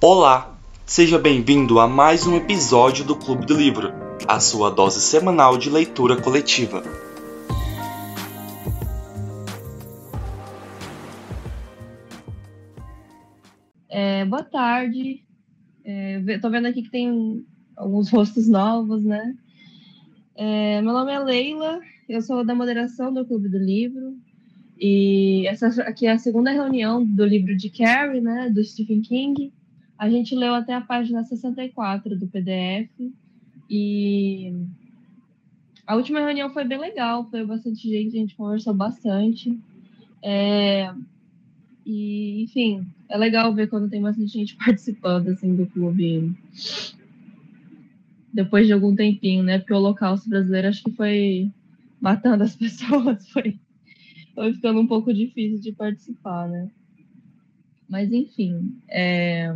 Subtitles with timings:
[0.00, 3.92] Olá, seja bem-vindo a mais um episódio do Clube do Livro,
[4.26, 6.82] a sua dose semanal de leitura coletiva.
[13.88, 15.24] É, boa tarde.
[15.84, 17.44] É, tô vendo aqui que tem
[17.76, 19.34] alguns rostos novos, né?
[20.34, 24.16] É, meu nome é Leila, eu sou da moderação do Clube do Livro.
[24.78, 29.52] E essa aqui é a segunda reunião do livro de Carrie, né, do Stephen King.
[30.00, 32.88] A gente leu até a página 64 do PDF
[33.68, 34.50] e
[35.86, 39.60] a última reunião foi bem legal, foi bastante gente, a gente conversou bastante.
[40.22, 40.90] É,
[41.84, 46.34] e, enfim, é legal ver quando tem bastante gente participando assim, do clube
[48.32, 49.58] depois de algum tempinho, né?
[49.58, 51.52] Porque o Holocausto brasileiro acho que foi
[52.00, 53.60] matando as pessoas, foi,
[54.34, 56.70] foi ficando um pouco difícil de participar, né?
[57.86, 59.54] Mas enfim, é,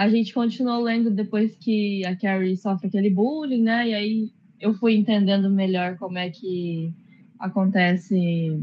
[0.00, 3.90] a gente continuou lendo depois que a Carrie sofre aquele bullying, né?
[3.90, 6.90] E aí eu fui entendendo melhor como é que
[7.38, 8.58] acontece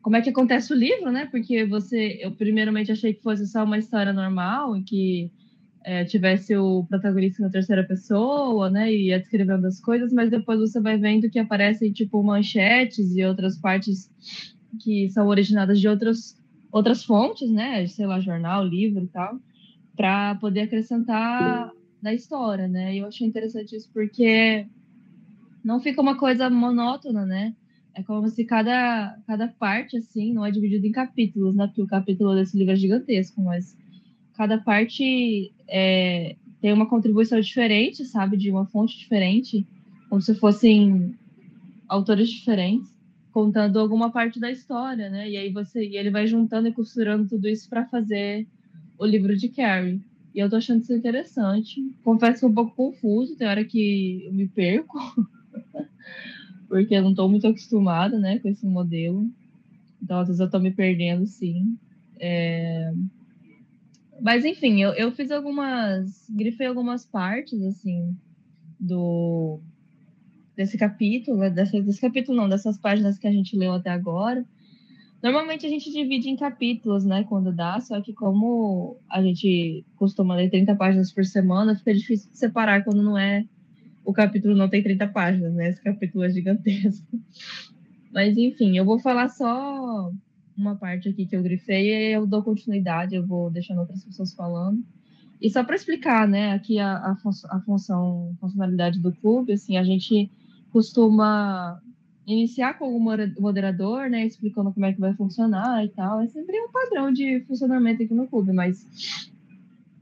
[0.00, 1.28] como é que acontece o livro, né?
[1.30, 5.30] Porque você, eu primeiramente achei que fosse só uma história normal, em que
[5.84, 8.90] é, tivesse o protagonista na terceira pessoa, né?
[8.90, 13.22] E ia descrevendo as coisas, mas depois você vai vendo que aparecem tipo manchetes e
[13.22, 14.10] outras partes
[14.82, 17.86] que são originadas de outras outras fontes, né?
[17.86, 19.38] Sei lá, jornal, livro e tal
[19.96, 22.94] para poder acrescentar na história, né?
[22.94, 24.66] E eu achei interessante isso porque
[25.64, 27.54] não fica uma coisa monótona, né?
[27.94, 31.66] É como se cada, cada parte, assim, não é dividido em capítulos, né?
[31.66, 33.76] Porque o capítulo desse livro é gigantesco, mas
[34.34, 38.36] cada parte é, tem uma contribuição diferente, sabe?
[38.36, 39.66] De uma fonte diferente,
[40.10, 41.14] como se fossem
[41.88, 42.94] autores diferentes,
[43.32, 45.30] contando alguma parte da história, né?
[45.30, 48.46] E aí você, e ele vai juntando e costurando tudo isso para fazer
[48.98, 50.00] o livro de Carrie.
[50.34, 51.82] E eu tô achando isso interessante.
[52.04, 54.98] Confesso que é um pouco confuso, tem hora que eu me perco,
[56.68, 59.30] porque eu não tô muito acostumada, né, com esse modelo.
[60.02, 61.78] Então, às vezes eu tô me perdendo, sim.
[62.20, 62.92] É...
[64.20, 66.28] Mas, enfim, eu, eu fiz algumas...
[66.28, 68.14] Grifei algumas partes, assim,
[68.78, 69.58] do...
[70.54, 74.44] Desse capítulo, né, desse, desse capítulo não, dessas páginas que a gente leu até agora.
[75.22, 80.36] Normalmente a gente divide em capítulos, né, quando dá, só que como a gente costuma
[80.36, 83.44] ler 30 páginas por semana, fica difícil de separar quando não é
[84.06, 85.70] o capítulo não tem 30 páginas, né?
[85.70, 87.04] Esse capítulo é gigantesco.
[88.14, 90.12] Mas enfim, eu vou falar só
[90.56, 94.32] uma parte aqui que eu grifei e eu dou continuidade, eu vou deixando outras pessoas
[94.32, 94.82] falando.
[95.42, 97.16] E só para explicar, né, aqui a, a,
[97.50, 100.30] a função, funcionalidade do clube, assim, a gente
[100.72, 101.82] costuma
[102.26, 103.00] iniciar com algum
[103.38, 106.20] moderador, né, explicando como é que vai funcionar e tal.
[106.20, 109.30] É sempre um padrão de funcionamento aqui no clube, mas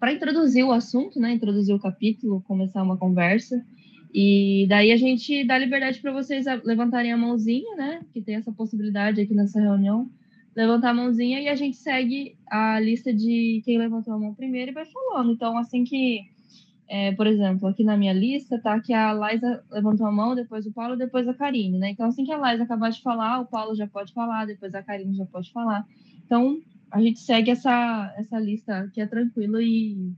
[0.00, 3.64] para introduzir o assunto, né, introduzir o capítulo, começar uma conversa,
[4.12, 8.52] e daí a gente dá liberdade para vocês levantarem a mãozinha, né, que tem essa
[8.52, 10.08] possibilidade aqui nessa reunião,
[10.54, 14.70] levantar a mãozinha e a gente segue a lista de quem levantou a mão primeiro
[14.70, 15.32] e vai falando.
[15.32, 16.20] Então, assim que
[16.88, 20.66] é, por exemplo, aqui na minha lista tá que a Laisa levantou a mão, depois
[20.66, 21.90] o Paulo, depois a Karine, né?
[21.90, 24.82] Então, assim que a Laisa acabar de falar, o Paulo já pode falar, depois a
[24.82, 25.86] Karine já pode falar.
[26.24, 30.12] Então, a gente segue essa, essa lista que é tranquila e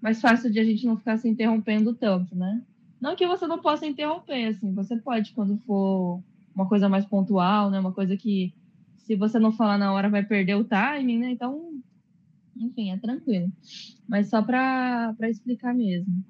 [0.00, 2.62] mais fácil de a gente não ficar se interrompendo tanto, né?
[3.00, 6.22] Não que você não possa interromper, assim, você pode quando for
[6.54, 7.80] uma coisa mais pontual, né?
[7.80, 8.52] Uma coisa que
[8.98, 11.30] se você não falar na hora vai perder o timing, né?
[11.30, 11.69] Então,
[12.60, 13.50] enfim, é tranquilo.
[14.08, 16.24] Mas só para explicar mesmo.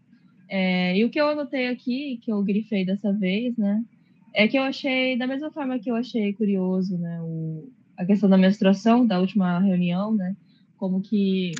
[0.49, 3.85] É, e o que eu anotei aqui, que eu grifei dessa vez, né?
[4.35, 7.21] É que eu achei, da mesma forma que eu achei curioso, né?
[7.23, 10.37] O, a questão da menstruação, da última reunião, né?
[10.77, 11.53] Como que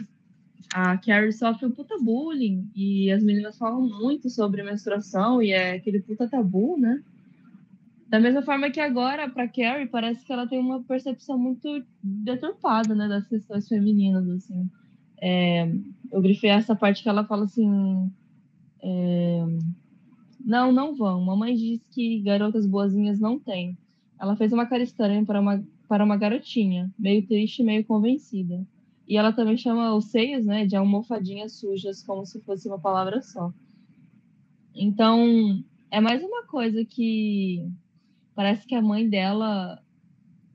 [0.73, 5.73] a Carrie sofre um puta bullying e as meninas falam muito sobre menstruação e é
[5.73, 7.03] aquele puta tabu, né?
[8.11, 12.93] Da mesma forma que agora, para Carrie, parece que ela tem uma percepção muito deturpada,
[12.93, 14.69] né, das questões femininas, assim.
[15.23, 15.73] É,
[16.11, 18.11] eu grifei essa parte que ela fala assim:
[18.83, 19.47] é,
[20.45, 21.25] Não, não vão.
[21.25, 23.79] Mamãe diz que garotas boazinhas não tem.
[24.21, 28.67] Ela fez uma cara estranha para uma, para uma garotinha, meio triste, meio convencida.
[29.07, 33.23] E ela também chama os seios, né, de almofadinhas sujas, como se fosse uma palavra
[33.23, 33.53] só.
[34.75, 35.63] Então,
[35.93, 37.71] é mais uma coisa que
[38.41, 39.79] parece que a mãe dela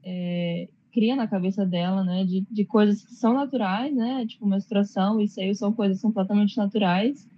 [0.03, 5.21] é, cria na cabeça dela, né, de, de coisas que são naturais, né, tipo menstruação
[5.21, 7.29] e seio são coisas completamente naturais,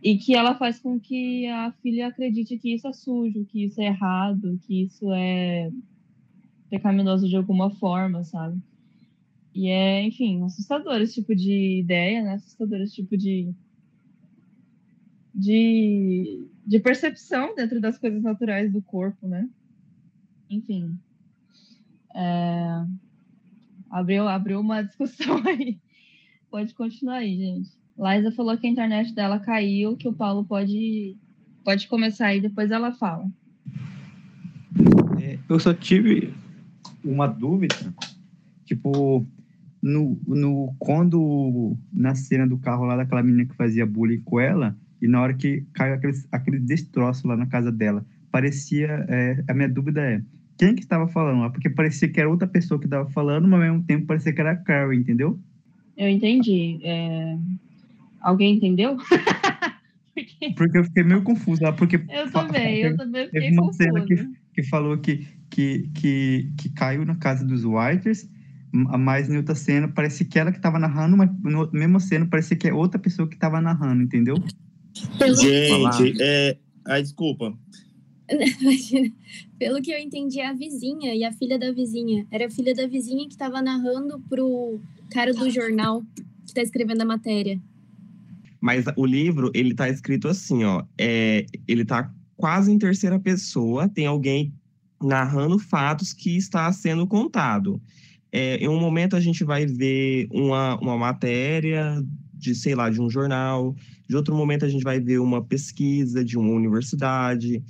[0.00, 3.80] e que ela faz com que a filha acredite que isso é sujo, que isso
[3.80, 5.68] é errado, que isso é
[6.70, 8.62] pecaminoso de alguma forma, sabe?
[9.52, 12.34] E é, enfim, assustador esse tipo de ideia, né?
[12.34, 13.52] Assustador esse tipo de,
[15.34, 19.48] de, de percepção dentro das coisas naturais do corpo, né?
[20.52, 20.98] Enfim.
[22.14, 22.84] É...
[23.90, 25.78] Abriu, abriu uma discussão aí.
[26.50, 27.70] Pode continuar aí, gente.
[27.98, 31.16] Liza falou que a internet dela caiu, que o Paulo pode,
[31.64, 33.30] pode começar aí, depois ela fala.
[35.20, 36.32] É, eu só tive
[37.04, 37.76] uma dúvida,
[38.64, 39.26] tipo,
[39.80, 44.76] no, no, quando na cena do carro lá daquela menina que fazia bullying com ela,
[45.00, 49.54] e na hora que caiu aqueles, aquele destroço lá na casa dela, parecia, é, a
[49.54, 50.22] minha dúvida é,
[50.62, 51.50] quem que estava falando?
[51.50, 54.40] Porque parecia que era outra pessoa que estava falando, mas ao mesmo tempo parecia que
[54.40, 55.36] era a Carrie, entendeu?
[55.96, 56.78] Eu entendi.
[56.84, 57.36] É...
[58.20, 58.96] Alguém entendeu?
[60.14, 60.54] porque...
[60.56, 60.78] porque...
[60.78, 61.96] eu fiquei meio confusa lá, porque...
[62.08, 63.82] Eu também, eu também fiquei teve uma confusa.
[63.82, 68.30] cena que, que falou que, que, que, que caiu na casa dos Whiters,
[68.72, 72.56] mas em outra cena parecia que ela que estava narrando, mas na mesma cena parecia
[72.56, 74.36] que é outra pessoa que estava narrando, entendeu?
[74.94, 76.56] Gente, é...
[76.86, 77.52] Ai, desculpa.
[78.60, 79.12] Imagina.
[79.58, 82.26] Pelo que eu entendi, é a vizinha e a filha da vizinha.
[82.30, 84.80] Era a filha da vizinha que estava narrando pro
[85.10, 87.60] cara do jornal que está escrevendo a matéria.
[88.60, 90.84] Mas o livro, ele tá escrito assim, ó.
[90.98, 94.52] É, ele tá quase em terceira pessoa, tem alguém
[95.02, 97.80] narrando fatos que está sendo contado.
[98.30, 102.02] É, em um momento a gente vai ver uma, uma matéria
[102.32, 103.76] de, sei lá, de um jornal,
[104.08, 107.62] de outro momento a gente vai ver uma pesquisa de uma universidade.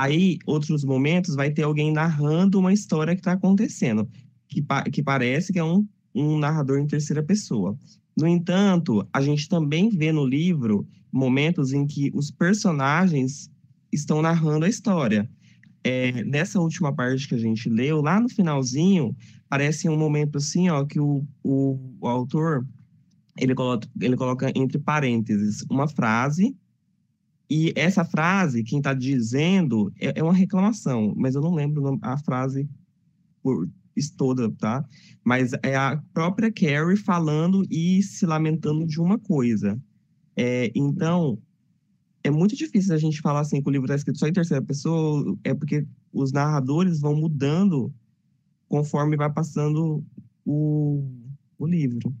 [0.00, 4.08] Aí, outros momentos, vai ter alguém narrando uma história que está acontecendo,
[4.48, 5.84] que, que parece que é um,
[6.14, 7.76] um narrador em terceira pessoa.
[8.16, 13.50] No entanto, a gente também vê no livro momentos em que os personagens
[13.92, 15.28] estão narrando a história.
[15.82, 19.16] É, nessa última parte que a gente leu, lá no finalzinho,
[19.48, 22.64] parece um momento assim, ó, que o, o, o autor
[23.36, 26.56] ele coloca, ele coloca entre parênteses uma frase
[27.50, 32.18] e essa frase, quem está dizendo, é, é, uma reclamação, mas eu não lembro a
[32.18, 32.68] frase
[33.42, 33.68] por
[34.16, 34.84] toda, tá?
[35.24, 39.80] Mas é a própria Carrie falando e se lamentando de uma coisa.
[40.36, 41.38] É, então,
[42.22, 44.62] é muito difícil a gente falar assim que o livro está escrito só em terceira
[44.62, 47.92] pessoa, é porque os narradores vão mudando
[48.68, 50.04] conforme vai passando
[50.44, 51.04] o,
[51.58, 52.14] o livro.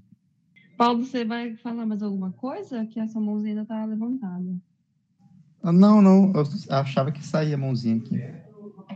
[0.76, 2.86] Paulo, você vai falar mais alguma coisa?
[2.86, 4.56] Que essa mãozinha ainda está levantada.
[5.62, 6.32] Ah, não, não.
[6.34, 8.16] Eu achava que saía a mãozinha aqui.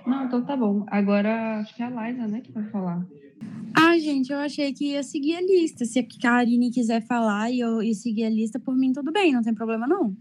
[0.06, 0.84] Não, então tá bom.
[0.88, 3.06] Agora acho que é a Liza, né, que vai falar.
[3.74, 5.84] Ah, gente, eu achei que ia seguir a lista.
[5.84, 9.32] Se a Karine quiser falar e eu e seguir a lista, por mim tudo bem,
[9.32, 10.16] não tem problema não.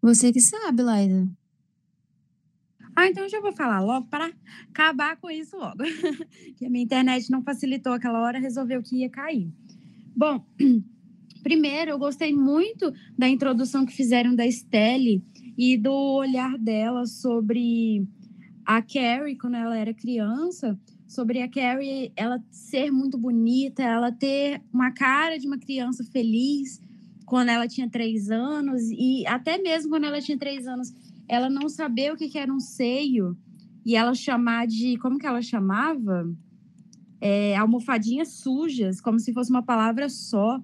[0.00, 1.28] Você que sabe, Liza.
[2.94, 4.30] Ah, então eu já vou falar logo para
[4.68, 5.78] acabar com isso logo.
[6.56, 9.50] que a minha internet não facilitou aquela hora, resolveu que ia cair.
[10.14, 10.44] Bom,
[11.42, 15.22] primeiro eu gostei muito da introdução que fizeram da Estelle
[15.56, 18.06] e do olhar dela sobre
[18.64, 24.62] a Carrie quando ela era criança, sobre a Carrie ela ser muito bonita, ela ter
[24.72, 26.80] uma cara de uma criança feliz
[27.26, 30.92] quando ela tinha três anos e até mesmo quando ela tinha três anos,
[31.28, 33.36] ela não saber o que, que era um seio
[33.84, 36.30] e ela chamar de como que ela chamava
[37.20, 40.60] é, almofadinhas sujas, como se fosse uma palavra só.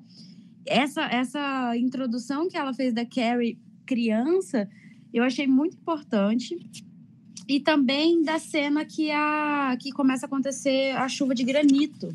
[0.68, 4.68] Essa, essa introdução que ela fez da Carrie criança,
[5.12, 6.56] eu achei muito importante.
[7.48, 12.14] E também da cena que, a, que começa a acontecer a chuva de granito.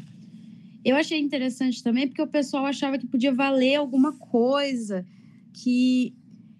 [0.85, 5.05] Eu achei interessante também, porque o pessoal achava que podia valer alguma coisa,
[5.53, 6.13] que...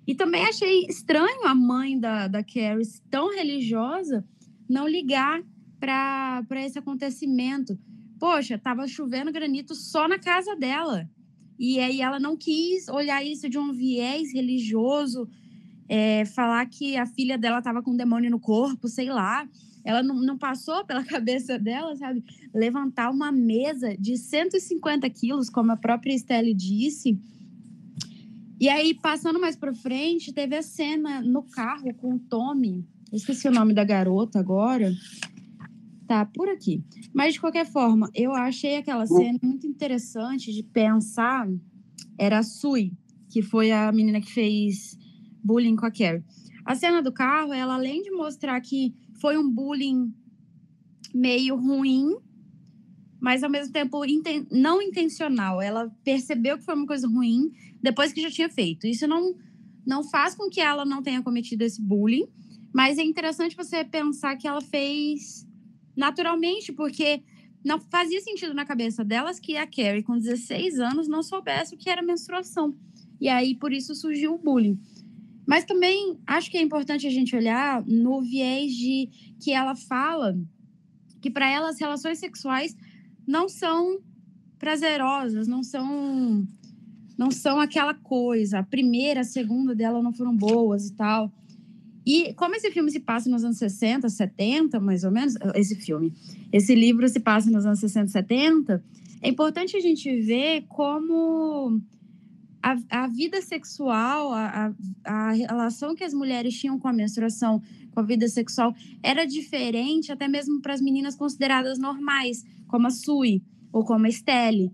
[0.05, 4.25] E também achei estranho a mãe da, da Carrie, tão religiosa,
[4.67, 5.41] não ligar
[5.79, 7.77] para esse acontecimento.
[8.19, 11.09] Poxa, estava chovendo granito só na casa dela.
[11.57, 15.27] E aí ela não quis olhar isso de um viés religioso,
[15.87, 19.47] é, falar que a filha dela estava com um demônio no corpo, sei lá.
[19.83, 22.23] Ela não, não passou pela cabeça dela, sabe?
[22.53, 27.19] Levantar uma mesa de 150 quilos, como a própria Estelle disse.
[28.59, 32.85] E aí, passando mais para frente, teve a cena no carro com o Tommy.
[33.11, 34.91] Esqueci o nome da garota agora
[36.13, 36.83] tá por aqui.
[37.13, 41.49] Mas, de qualquer forma, eu achei aquela cena muito interessante de pensar.
[42.17, 42.93] Era a Sui,
[43.29, 44.97] que foi a menina que fez
[45.43, 46.23] bullying com a Carrie.
[46.63, 50.13] A cena do carro, ela além de mostrar que foi um bullying
[51.13, 52.15] meio ruim,
[53.19, 55.61] mas ao mesmo tempo inten não intencional.
[55.61, 57.51] Ela percebeu que foi uma coisa ruim
[57.81, 58.85] depois que já tinha feito.
[58.85, 59.35] Isso não,
[59.85, 62.27] não faz com que ela não tenha cometido esse bullying,
[62.73, 65.45] mas é interessante você pensar que ela fez
[65.95, 67.21] naturalmente, porque
[67.63, 71.77] não fazia sentido na cabeça delas que a Carrie, com 16 anos, não soubesse o
[71.77, 72.75] que era menstruação.
[73.21, 74.77] E aí, por isso, surgiu o bullying.
[75.45, 79.09] Mas também acho que é importante a gente olhar no viés de
[79.39, 80.37] que ela fala
[81.21, 82.75] que para ela as relações sexuais
[83.25, 83.99] não são
[84.59, 86.45] prazerosas, não são
[87.17, 88.59] não são aquela coisa.
[88.59, 91.31] A primeira, a segunda dela não foram boas e tal.
[92.05, 96.13] E como esse filme se passa nos anos 60, 70, mais ou menos, esse filme,
[96.51, 98.83] esse livro se passa nos anos 60, 70,
[99.21, 101.81] é importante a gente ver como
[102.61, 104.73] a, a vida sexual, a,
[105.05, 109.25] a, a relação que as mulheres tinham com a menstruação, com a vida sexual, era
[109.25, 113.41] diferente até mesmo para as meninas consideradas normais, como a Sui
[113.71, 114.71] ou como a Estelle.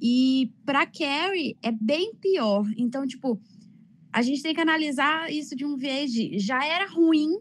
[0.00, 2.68] E para Carrie é bem pior.
[2.76, 3.40] Então, tipo,
[4.12, 7.38] a gente tem que analisar isso de um viés de já era ruim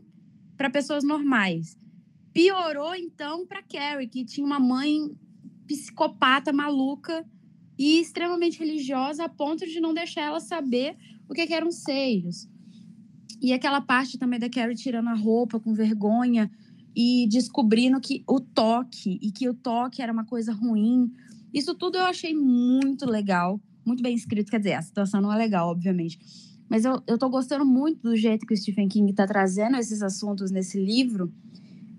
[0.56, 1.78] para pessoas normais.
[2.32, 5.12] Piorou então para Carrie, que tinha uma mãe
[5.68, 7.26] psicopata maluca
[7.78, 10.96] e extremamente religiosa a ponto de não deixar ela saber
[11.28, 12.48] o que, que eram seios.
[13.42, 16.50] E aquela parte também da Carrie tirando a roupa com vergonha
[16.96, 21.12] e descobrindo que o toque e que o toque era uma coisa ruim.
[21.54, 24.52] Isso tudo eu achei muito legal, muito bem escrito.
[24.52, 28.16] Quer dizer, a situação não é legal, obviamente mas eu, eu tô gostando muito do
[28.16, 31.30] jeito que o Stephen King está trazendo esses assuntos nesse livro,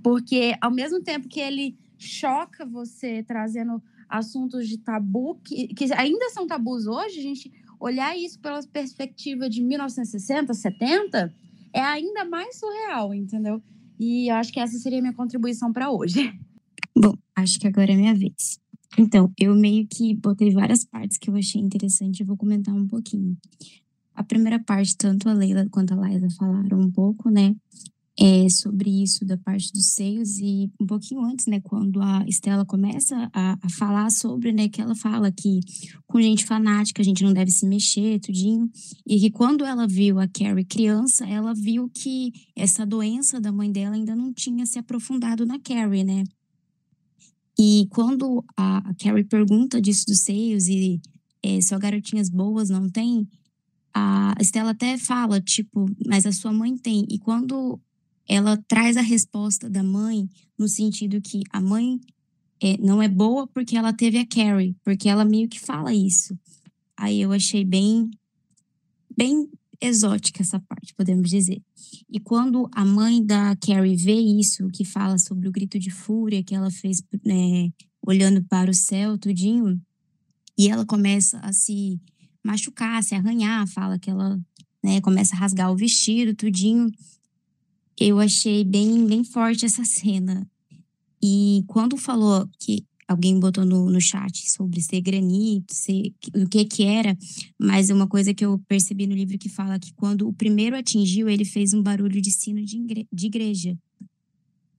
[0.02, 6.30] porque ao mesmo tempo que ele choca você trazendo assuntos de tabu, que, que ainda
[6.30, 11.34] são tabus hoje, a gente olhar isso pela perspectiva de 1960, 70,
[11.74, 13.62] é ainda mais surreal, entendeu?
[14.00, 16.32] E eu acho que essa seria a minha contribuição para hoje.
[16.96, 18.58] Bom, acho que agora é minha vez.
[18.98, 22.88] Então, eu meio que botei várias partes que eu achei interessante e vou comentar um
[22.88, 23.36] pouquinho.
[24.14, 27.54] A primeira parte, tanto a Leila quanto a Laila falaram um pouco, né?
[28.18, 32.62] É, sobre isso da parte dos seios e um pouquinho antes, né, quando a Estela
[32.62, 35.60] começa a, a, falar sobre, né, que ela fala que
[36.06, 38.70] com gente fanática a gente não deve se mexer, tudinho,
[39.06, 43.72] e que quando ela viu a Carrie criança, ela viu que essa doença da mãe
[43.72, 46.22] dela ainda não tinha se aprofundado na Carrie, né?
[47.58, 51.00] E quando a, a Carrie pergunta disso dos seios e
[51.42, 53.26] é, só garotinhas boas não tem,
[53.94, 57.06] a Estela até fala, tipo, mas a sua mãe tem.
[57.10, 57.80] E quando
[58.28, 62.00] ela traz a resposta da mãe, no sentido que a mãe
[62.60, 66.38] é, não é boa porque ela teve a Carrie, porque ela meio que fala isso.
[66.96, 68.10] Aí eu achei bem,
[69.16, 71.60] bem exótica essa parte, podemos dizer.
[72.08, 76.42] E quando a mãe da Carrie vê isso, que fala sobre o grito de fúria
[76.42, 77.70] que ela fez, né,
[78.06, 79.80] olhando para o céu, tudinho,
[80.56, 82.00] e ela começa a se
[82.44, 84.40] machucar, se arranhar, fala que ela
[84.82, 86.90] né, começa a rasgar o vestido, tudinho.
[87.98, 90.46] Eu achei bem, bem forte essa cena.
[91.22, 96.64] E quando falou que alguém botou no, no chat sobre ser granito, ser, o que
[96.64, 97.16] que era,
[97.58, 101.28] mas uma coisa que eu percebi no livro que fala que quando o primeiro atingiu,
[101.28, 103.78] ele fez um barulho de sino de, igre, de igreja.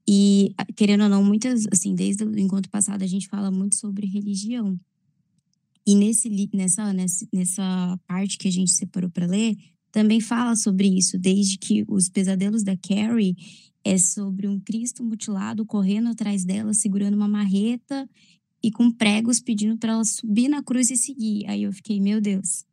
[0.08, 4.06] E, querendo ou não, muitas, assim, desde o encontro passado, a gente fala muito sobre
[4.06, 4.78] religião.
[5.86, 9.56] E nesse, nessa, nessa, nessa parte que a gente separou para ler,
[9.92, 13.36] também fala sobre isso, desde que os pesadelos da Carrie
[13.84, 18.10] é sobre um Cristo mutilado correndo atrás dela, segurando uma marreta
[18.64, 21.46] e com pregos pedindo para ela subir na cruz e seguir.
[21.48, 22.66] Aí eu fiquei, meu Deus.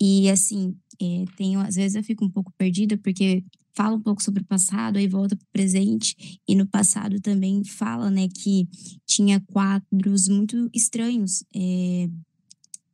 [0.00, 3.44] E assim, é, tenho, às vezes eu fico um pouco perdida, porque
[3.74, 7.62] fala um pouco sobre o passado, aí volta para o presente, e no passado também
[7.64, 8.66] fala, né, que
[9.06, 11.44] tinha quadros muito estranhos.
[11.54, 12.08] É,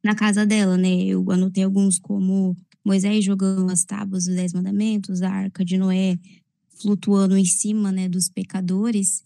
[0.07, 1.05] na casa dela, né?
[1.05, 6.19] Eu anotei alguns como Moisés jogando as tábuas dos Dez Mandamentos, a Arca de Noé
[6.81, 9.25] flutuando em cima, né, dos pecadores.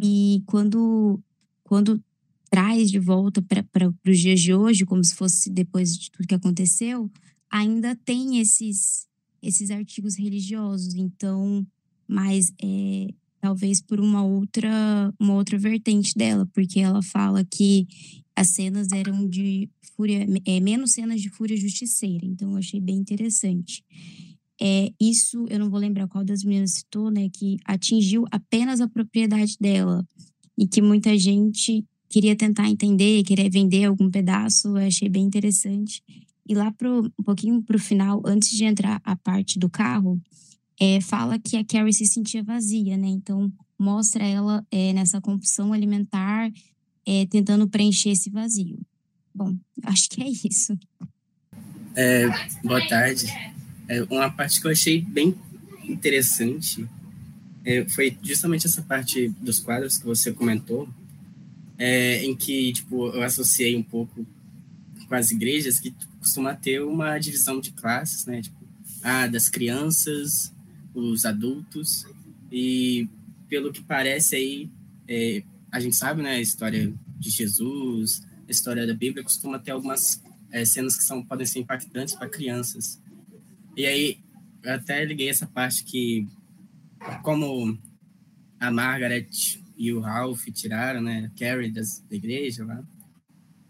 [0.00, 1.20] E quando,
[1.62, 2.02] quando
[2.50, 6.34] traz de volta para os dias de hoje, como se fosse depois de tudo que
[6.34, 7.10] aconteceu,
[7.50, 9.06] ainda tem esses,
[9.42, 10.94] esses artigos religiosos.
[10.94, 11.66] Então,
[12.08, 13.08] mas é,
[13.46, 17.86] talvez por uma outra, uma outra vertente dela, porque ela fala que
[18.34, 22.96] as cenas eram de fúria, é, menos cenas de fúria justiceira, então eu achei bem
[22.96, 23.84] interessante.
[24.60, 28.88] É, isso, eu não vou lembrar qual das meninas citou, né, que atingiu apenas a
[28.88, 30.04] propriedade dela
[30.58, 36.02] e que muita gente queria tentar entender, queria vender algum pedaço, eu achei bem interessante.
[36.48, 40.20] E lá pro, um pouquinho para o final, antes de entrar a parte do carro,
[40.80, 43.08] é, fala que a Carrie se sentia vazia, né?
[43.08, 46.50] Então mostra ela é, nessa compulsão alimentar,
[47.06, 48.78] é, tentando preencher esse vazio.
[49.34, 50.78] Bom, acho que é isso.
[51.94, 52.26] É,
[52.62, 53.26] boa tarde.
[53.88, 55.34] É, uma parte que eu achei bem
[55.84, 56.86] interessante
[57.64, 60.88] é, foi justamente essa parte dos quadros que você comentou,
[61.78, 64.26] em que tipo, eu associei um pouco
[65.06, 68.42] com as igrejas que costuma ter uma divisão de classes, né?
[68.42, 68.56] Tipo,
[69.02, 70.52] ah, das crianças,
[71.00, 72.06] os adultos,
[72.50, 73.08] e
[73.48, 74.70] pelo que parece aí,
[75.08, 79.72] é, a gente sabe, né, a história de Jesus, a história da Bíblia costuma ter
[79.72, 83.00] algumas é, cenas que são podem ser impactantes para crianças.
[83.76, 84.18] E aí,
[84.62, 86.26] eu até liguei essa parte que,
[87.22, 87.78] como
[88.58, 89.28] a Margaret
[89.76, 92.82] e o Ralph tiraram, né, a Carrie das, da igreja lá,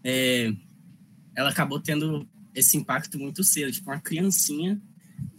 [0.03, 0.53] é,
[1.35, 4.81] ela acabou tendo esse impacto muito cedo, tipo, uma criancinha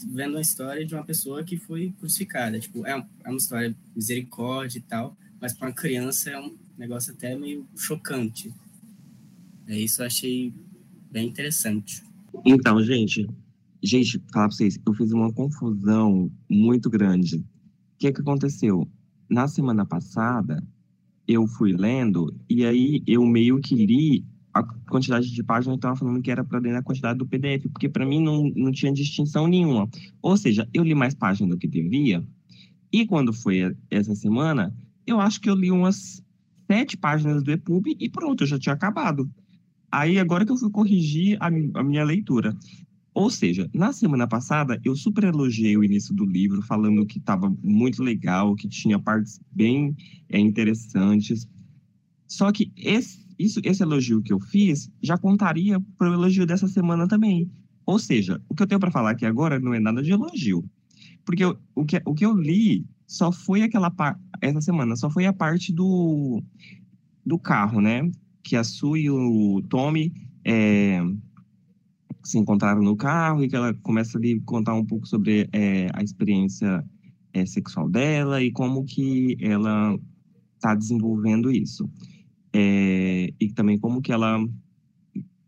[0.06, 2.58] vendo a história de uma pessoa que foi crucificada.
[2.58, 2.92] Tipo, é,
[3.24, 7.66] é uma história misericórdia e tal, mas para uma criança é um negócio até meio
[7.76, 8.52] chocante.
[9.66, 10.52] É isso eu achei
[11.10, 12.02] bem interessante.
[12.44, 13.28] Então, gente,
[13.82, 17.36] gente, falar para vocês, eu fiz uma confusão muito grande.
[17.36, 17.44] O
[17.98, 18.88] que que aconteceu?
[19.28, 20.62] Na semana passada,
[21.26, 26.22] eu fui lendo e aí eu meio que li a quantidade de páginas estava falando
[26.22, 29.46] que era para dentro da quantidade do PDF, porque para mim não, não tinha distinção
[29.46, 29.88] nenhuma.
[30.22, 32.24] Ou seja, eu li mais páginas do que devia.
[32.92, 34.74] E quando foi essa semana,
[35.06, 36.22] eu acho que eu li umas
[36.66, 39.30] sete páginas do EPUB e pronto, eu já tinha acabado.
[39.90, 42.56] Aí agora que eu fui corrigir a, a minha leitura.
[43.14, 47.52] Ou seja, na semana passada eu super elogiei o início do livro, falando que estava
[47.62, 49.96] muito legal, que tinha partes bem
[50.28, 51.48] é, interessantes.
[52.26, 56.66] Só que esse isso, esse elogio que eu fiz já contaria para o elogio dessa
[56.66, 57.50] semana também.
[57.86, 60.64] Ou seja, o que eu tenho para falar aqui agora não é nada de elogio.
[61.24, 65.08] Porque eu, o, que, o que eu li só foi aquela parte, essa semana, só
[65.08, 66.42] foi a parte do,
[67.24, 68.10] do carro, né?
[68.42, 70.12] Que a Sue e o Tommy
[70.44, 71.00] é,
[72.24, 76.02] se encontraram no carro e que ela começa a contar um pouco sobre é, a
[76.02, 76.84] experiência
[77.32, 79.98] é, sexual dela e como que ela
[80.56, 81.88] está desenvolvendo isso
[82.60, 84.44] é, e também como que ela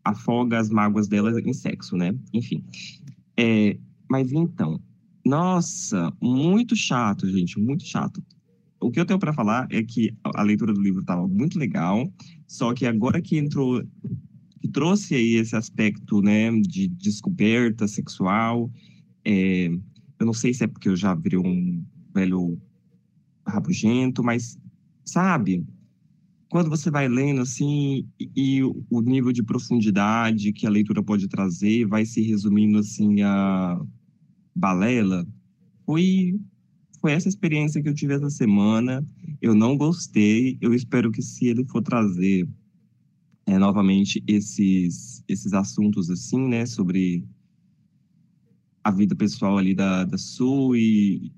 [0.04, 2.14] afoga as mágoas dela em sexo, né?
[2.32, 2.64] Enfim.
[3.36, 3.76] É,
[4.08, 4.80] mas então,
[5.26, 8.23] nossa, muito chato, gente, muito chato.
[8.80, 12.08] O que eu tenho para falar é que a leitura do livro estava muito legal,
[12.46, 13.82] só que agora que entrou,
[14.60, 18.70] que trouxe aí esse aspecto, né, de descoberta sexual,
[19.25, 22.56] é, eu não sei se é porque eu já virei um velho
[23.44, 24.56] rabugento, mas
[25.04, 25.66] sabe,
[26.50, 31.86] quando você vai lendo assim e o nível de profundidade que a leitura pode trazer
[31.86, 33.80] vai se resumindo assim a
[34.54, 35.25] balela,
[35.86, 36.39] foi
[37.00, 39.02] foi essa experiência que eu tive essa semana.
[39.41, 40.58] Eu não gostei.
[40.60, 42.47] Eu espero que se ele for trazer
[43.47, 47.25] é, novamente esses esses assuntos assim, né, sobre
[48.82, 51.32] a vida pessoal ali da, da Su e,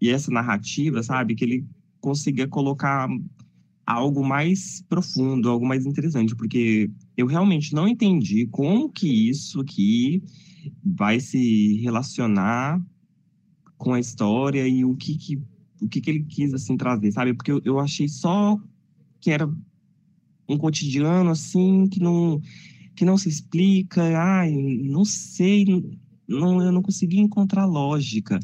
[0.00, 1.66] e essa narrativa, sabe, que ele
[2.00, 3.08] consiga colocar
[3.86, 10.22] algo mais profundo, algo mais interessante, porque eu realmente não entendi como que isso aqui
[10.84, 12.82] vai se relacionar
[13.78, 15.40] com a história e o que que,
[15.80, 17.32] o que, que ele quis assim trazer, sabe?
[17.32, 18.58] Porque eu, eu achei só
[19.20, 19.48] que era
[20.48, 22.40] um cotidiano assim que não
[22.96, 25.66] que não se explica, ai, não sei,
[26.26, 28.40] não eu não consegui encontrar lógica.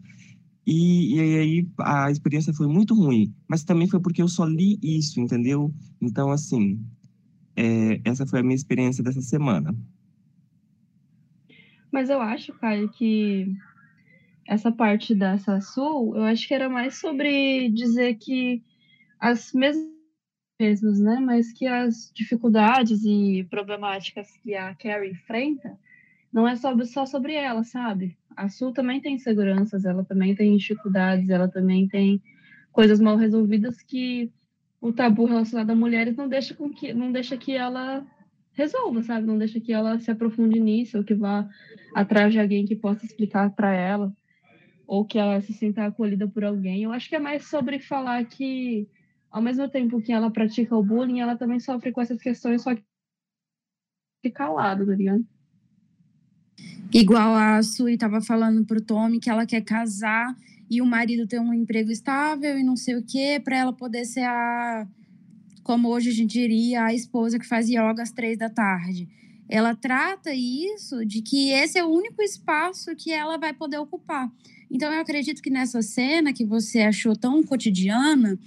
[0.67, 4.79] E, e, aí a experiência foi muito ruim, mas também foi porque eu só li
[4.83, 5.75] isso, entendeu?
[6.01, 6.81] Então, assim,
[7.57, 9.75] é, essa foi a minha experiência dessa semana.
[11.91, 13.55] Mas eu acho, Caio, que
[14.47, 18.63] essa parte dessa Sul, eu acho que era mais sobre dizer que
[19.19, 19.93] as mesmas
[21.01, 21.19] né?
[21.21, 25.77] Mas que as dificuldades e problemáticas que a Carrie enfrenta
[26.33, 28.17] não é só sobre ela, sabe?
[28.37, 32.23] A Sul também tem inseguranças, ela também tem dificuldades, ela também tem
[32.73, 34.33] coisas mal resolvidas que
[34.81, 38.05] o tabu relacionado a mulheres não deixa com que não deixa que ela
[38.53, 39.27] resolva, sabe?
[39.27, 41.49] Não deixa que ela se aprofunde nisso ou que vá
[41.95, 44.13] atrás de alguém que possa explicar para ela
[44.87, 46.83] ou que ela se sinta acolhida por alguém.
[46.83, 48.89] Eu acho que é mais sobre falar que
[49.31, 52.75] ao mesmo tempo que ela pratica o bullying, ela também sofre com essas questões só
[52.75, 55.27] que calado, tá ligado?
[56.93, 60.37] Igual a Sui estava falando pro Tommy que ela quer casar
[60.71, 64.05] e o marido ter um emprego estável e não sei o quê, para ela poder
[64.05, 64.87] ser a,
[65.63, 69.09] como hoje a gente diria, a esposa que faz yoga às três da tarde.
[69.49, 74.31] Ela trata isso de que esse é o único espaço que ela vai poder ocupar.
[74.71, 78.39] Então eu acredito que nessa cena que você achou tão cotidiana,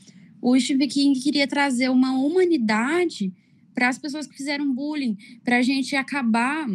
[0.41, 3.31] o Stephen King queria trazer uma humanidade
[3.73, 6.67] para as pessoas que fizeram bullying, para a gente acabar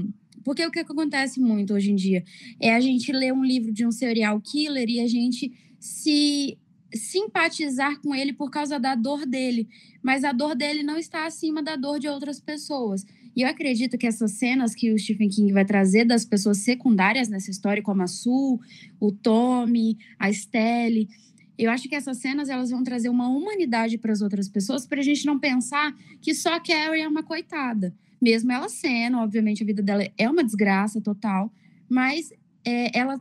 [0.44, 2.24] porque o que acontece muito hoje em dia
[2.61, 6.59] é a gente ler um livro de um serial killer e a gente se
[6.92, 9.68] simpatizar com ele por causa da dor dele,
[10.03, 13.07] mas a dor dele não está acima da dor de outras pessoas.
[13.35, 17.29] E eu acredito que essas cenas que o Stephen King vai trazer das pessoas secundárias
[17.29, 18.59] nessa história, como a Sue,
[18.98, 21.09] o Tommy, a Stelle,
[21.57, 25.00] eu acho que essas cenas elas vão trazer uma humanidade para as outras pessoas, para
[25.00, 27.94] a gente não pensar que só Carrie é uma coitada.
[28.20, 31.52] Mesmo ela sendo, obviamente, a vida dela é uma desgraça total,
[31.88, 32.33] mas
[32.64, 33.20] é, ela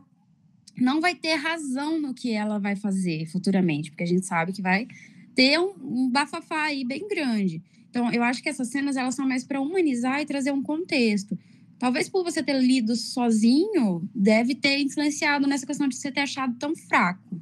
[0.76, 4.62] não vai ter razão no que ela vai fazer futuramente, porque a gente sabe que
[4.62, 4.86] vai
[5.34, 7.62] ter um, um bafafá aí bem grande.
[7.88, 11.36] Então, eu acho que essas cenas elas são mais para humanizar e trazer um contexto.
[11.78, 16.54] Talvez por você ter lido sozinho, deve ter influenciado nessa questão de você ter achado
[16.56, 17.40] tão fraco.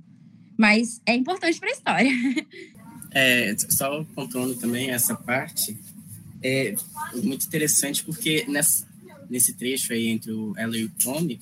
[0.56, 2.10] Mas é importante para a história.
[3.10, 5.78] É, só pontuando também essa parte,
[6.42, 6.74] é
[7.14, 8.86] muito interessante porque nessa,
[9.28, 11.38] nesse trecho aí entre o, ela e o Tommy,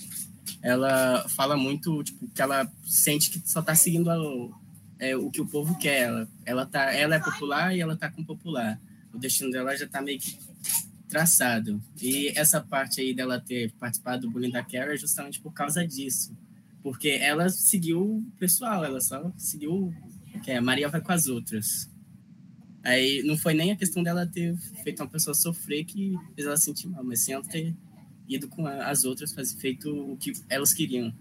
[0.63, 4.17] ela fala muito, tipo, que ela sente que só está seguindo a,
[4.99, 6.03] é, o que o povo quer.
[6.03, 8.81] Ela, ela, tá, ela é popular e ela está com popular.
[9.13, 10.39] O destino dela já está meio que
[11.09, 11.81] traçado.
[12.01, 15.87] E essa parte aí dela ter participado do bullying da Carrie é justamente por causa
[15.87, 16.37] disso.
[16.83, 19.93] Porque ela seguiu o pessoal, ela só seguiu
[20.43, 21.91] que é, Maria vai com as outras.
[22.87, 26.57] Aí não foi nem a questão dela ter feito uma pessoa sofrer que fez ela
[26.57, 27.75] sentir mal, mas sim ela ter
[28.29, 31.13] ido com as outras, fazer feito o que elas queriam.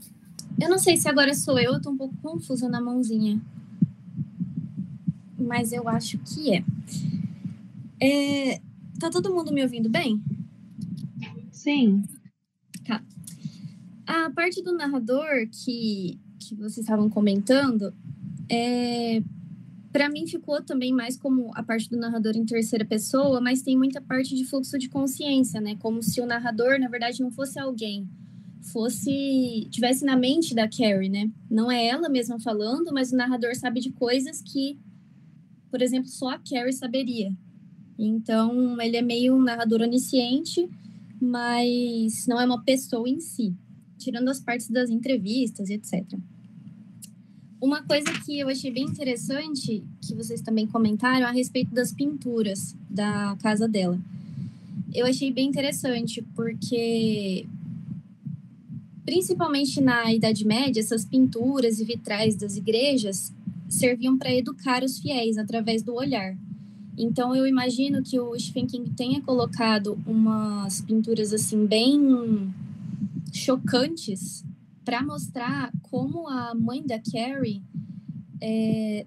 [0.62, 3.41] Eu não sei se agora sou eu, eu tô um pouco confusa na mãozinha.
[5.39, 6.63] Mas eu acho que é.
[7.99, 8.62] é.
[8.99, 10.23] Tá todo mundo me ouvindo bem?
[11.51, 12.04] Sim.
[12.86, 13.04] Tá.
[14.06, 17.91] A parte do narrador que, que vocês estavam comentando,
[18.47, 19.23] é,
[19.95, 23.77] para mim ficou também mais como a parte do narrador em terceira pessoa, mas tem
[23.77, 25.77] muita parte de fluxo de consciência, né?
[25.77, 28.05] Como se o narrador, na verdade, não fosse alguém,
[28.73, 31.31] fosse tivesse na mente da Carrie, né?
[31.49, 34.77] Não é ela mesma falando, mas o narrador sabe de coisas que,
[35.71, 37.31] por exemplo, só a Carrie saberia.
[37.97, 40.69] Então, ele é meio um narrador onisciente,
[41.21, 43.55] mas não é uma pessoa em si,
[43.97, 46.19] tirando as partes das entrevistas, etc.
[47.65, 52.75] Uma coisa que eu achei bem interessante, que vocês também comentaram, a respeito das pinturas
[52.88, 53.99] da casa dela.
[54.93, 57.47] Eu achei bem interessante, porque
[59.04, 63.34] principalmente na Idade Média, essas pinturas e vitrais das igrejas
[63.67, 66.38] serviam para educar os fiéis através do olhar.
[66.95, 72.54] Então eu imagino que o Stephen King tenha colocado umas pinturas assim bem
[73.34, 74.45] chocantes
[74.86, 77.63] para mostrar como a mãe da Carrie
[78.39, 79.06] é,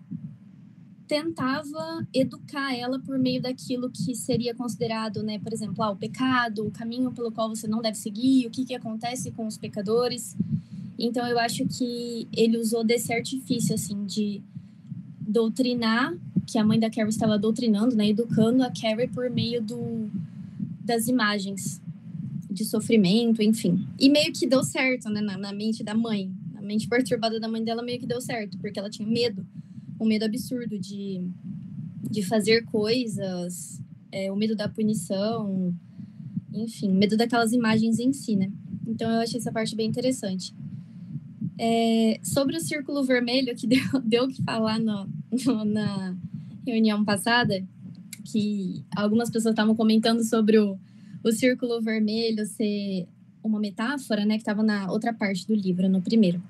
[1.06, 6.66] tentava educar ela por meio daquilo que seria considerado, né, por exemplo, ah, o pecado,
[6.66, 10.36] o caminho pelo qual você não deve seguir, o que, que acontece com os pecadores.
[10.98, 14.42] Então, eu acho que ele usou desse artifício, assim, de
[15.20, 16.12] doutrinar,
[16.44, 20.10] que a mãe da Carrie estava doutrinando, né, educando a Carrie por meio do,
[20.84, 21.80] das imagens
[22.50, 23.86] de sofrimento, enfim.
[23.98, 26.32] E meio que deu certo, né, na, na, mente da mãe.
[26.56, 29.46] A mente perturbada da mãe dela meio que deu certo, porque ela tinha medo,
[30.00, 31.22] um medo absurdo de,
[32.10, 33.80] de fazer coisas,
[34.10, 35.74] é, o medo da punição,
[36.52, 38.50] enfim, medo daquelas imagens em si, né?
[38.86, 40.54] Então eu achei essa parte bem interessante.
[41.58, 45.08] É, sobre o círculo vermelho, que deu, deu que falar no,
[45.44, 46.16] no, na
[46.66, 47.62] reunião passada,
[48.24, 50.78] que algumas pessoas estavam comentando sobre o,
[51.28, 53.06] o círculo vermelho ser
[53.42, 56.42] uma metáfora, né, que estava na outra parte do livro, no primeiro.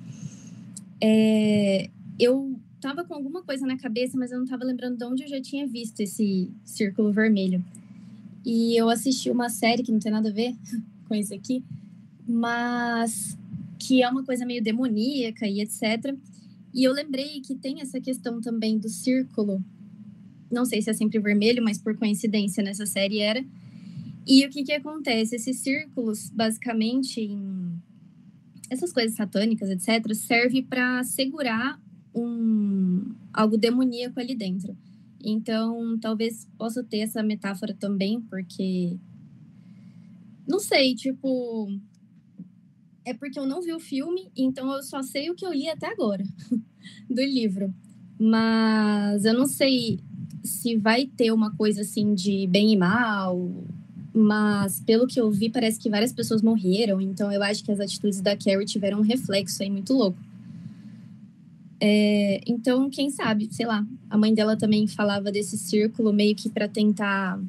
[1.00, 5.22] É, eu estava com alguma coisa na cabeça, mas eu não estava lembrando de onde
[5.24, 7.62] eu já tinha visto esse círculo vermelho.
[8.44, 10.54] E eu assisti uma série que não tem nada a ver
[11.06, 11.62] com isso aqui,
[12.26, 13.36] mas
[13.78, 16.14] que é uma coisa meio demoníaca e etc.
[16.74, 19.62] E eu lembrei que tem essa questão também do círculo.
[20.50, 23.44] Não sei se é sempre vermelho, mas por coincidência nessa série era
[24.28, 25.36] e o que que acontece?
[25.36, 27.80] Esses círculos, basicamente, em
[28.68, 31.80] essas coisas satânicas, etc., serve para segurar
[32.14, 34.76] um algo demoníaco ali dentro.
[35.24, 38.98] Então, talvez possa ter essa metáfora também, porque
[40.46, 41.68] não sei, tipo,
[43.06, 45.70] é porque eu não vi o filme, então eu só sei o que eu li
[45.70, 46.24] até agora
[47.08, 47.74] do livro.
[48.20, 50.00] Mas eu não sei
[50.44, 53.64] se vai ter uma coisa assim de bem e mal,
[54.18, 57.80] mas pelo que eu vi, parece que várias pessoas morreram, então eu acho que as
[57.80, 60.18] atitudes da Carrie tiveram um reflexo aí muito louco.
[61.80, 66.48] É, então, quem sabe, sei lá, a mãe dela também falava desse círculo meio que
[66.48, 67.40] para tentar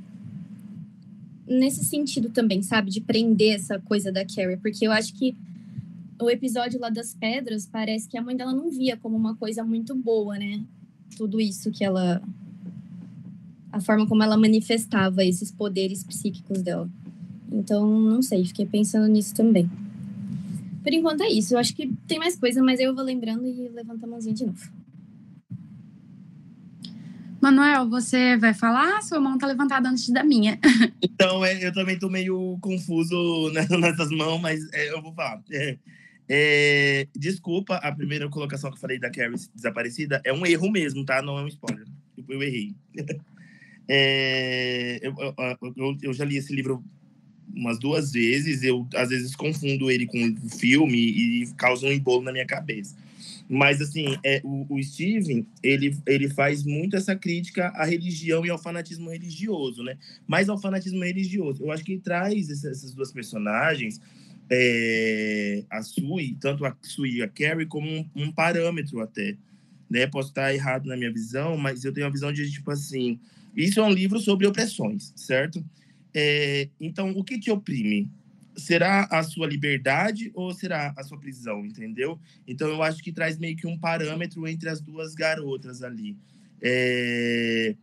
[1.48, 5.36] nesse sentido também, sabe, de prender essa coisa da Carrie, porque eu acho que
[6.22, 9.64] o episódio lá das pedras, parece que a mãe dela não via como uma coisa
[9.64, 10.64] muito boa, né?
[11.18, 12.22] Tudo isso que ela.
[13.72, 16.90] A forma como ela manifestava esses poderes psíquicos dela.
[17.52, 19.70] Então, não sei, fiquei pensando nisso também.
[20.84, 21.54] Por enquanto é isso.
[21.54, 24.46] Eu acho que tem mais coisa, mas eu vou lembrando e levanto a mãozinha de
[24.46, 24.72] novo.
[27.42, 29.02] Manuel, você vai falar?
[29.02, 30.60] Sua mão tá levantada antes da minha.
[31.02, 35.42] Então, é, eu também tô meio confuso nessas mãos, mas é, eu vou falar.
[35.52, 35.78] É,
[36.30, 41.04] é, desculpa, a primeira colocação que eu falei da Carrie desaparecida é um erro mesmo,
[41.04, 41.22] tá?
[41.22, 41.86] Não é um spoiler.
[42.18, 42.74] Eu, eu errei.
[43.92, 45.16] É, eu,
[45.76, 46.84] eu, eu, já li esse livro
[47.52, 48.62] umas duas vezes.
[48.62, 52.96] Eu, às vezes, confundo ele com o filme e causa um embolo na minha cabeça.
[53.50, 58.50] Mas, assim, é, o, o Steven, ele, ele faz muito essa crítica à religião e
[58.52, 59.98] ao fanatismo religioso, né?
[60.28, 61.64] Mais ao fanatismo religioso.
[61.64, 64.00] Eu acho que ele traz essas duas personagens,
[64.52, 69.36] é, a Sui, tanto a Sui e a Carrie, como um, um, parâmetro até.
[69.90, 70.06] Né?
[70.06, 73.20] Posso estar errado na minha visão, mas eu tenho a visão de, tipo assim,
[73.64, 75.64] isso é um livro sobre opressões, certo?
[76.14, 78.10] É, então, o que te oprime?
[78.60, 82.20] será a sua liberdade ou será a sua prisão, entendeu?
[82.48, 86.16] Então eu acho que traz meio que um parâmetro entre as duas garotas ali.
[86.62, 87.76] É...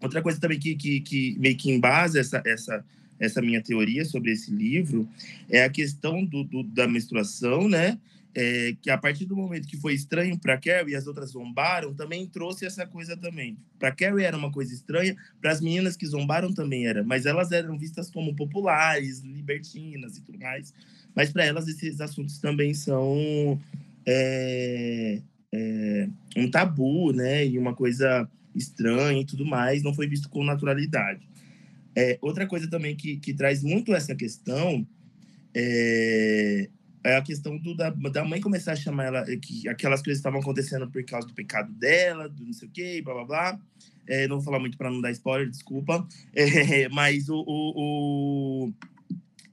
[0.00, 2.84] Outra coisa também que, que, que meio que embasa essa, essa,
[3.18, 5.08] essa minha teoria sobre esse livro
[5.48, 7.98] é a questão do, do da menstruação, né?
[8.34, 11.94] É, que a partir do momento que foi estranho para Carrie e as outras zombaram,
[11.94, 13.56] também trouxe essa coisa também.
[13.78, 17.50] Para Carrie era uma coisa estranha, para as meninas que zombaram também era, mas elas
[17.50, 20.72] eram vistas como populares, libertinas e tudo mais.
[21.14, 23.60] Mas para elas esses assuntos também são
[24.06, 25.20] é,
[25.52, 27.44] é, um tabu, né?
[27.46, 31.28] E uma coisa estranha e tudo mais, não foi visto com naturalidade.
[31.96, 34.86] É, outra coisa também que, que traz muito essa questão
[35.54, 36.68] é,
[37.02, 40.40] é a questão do, da, da mãe começar a chamar ela, que aquelas coisas estavam
[40.40, 43.60] acontecendo por causa do pecado dela, do não sei o quê, blá blá blá.
[44.06, 46.06] É, não vou falar muito para não dar spoiler, desculpa.
[46.34, 48.72] É, mas o, o, o,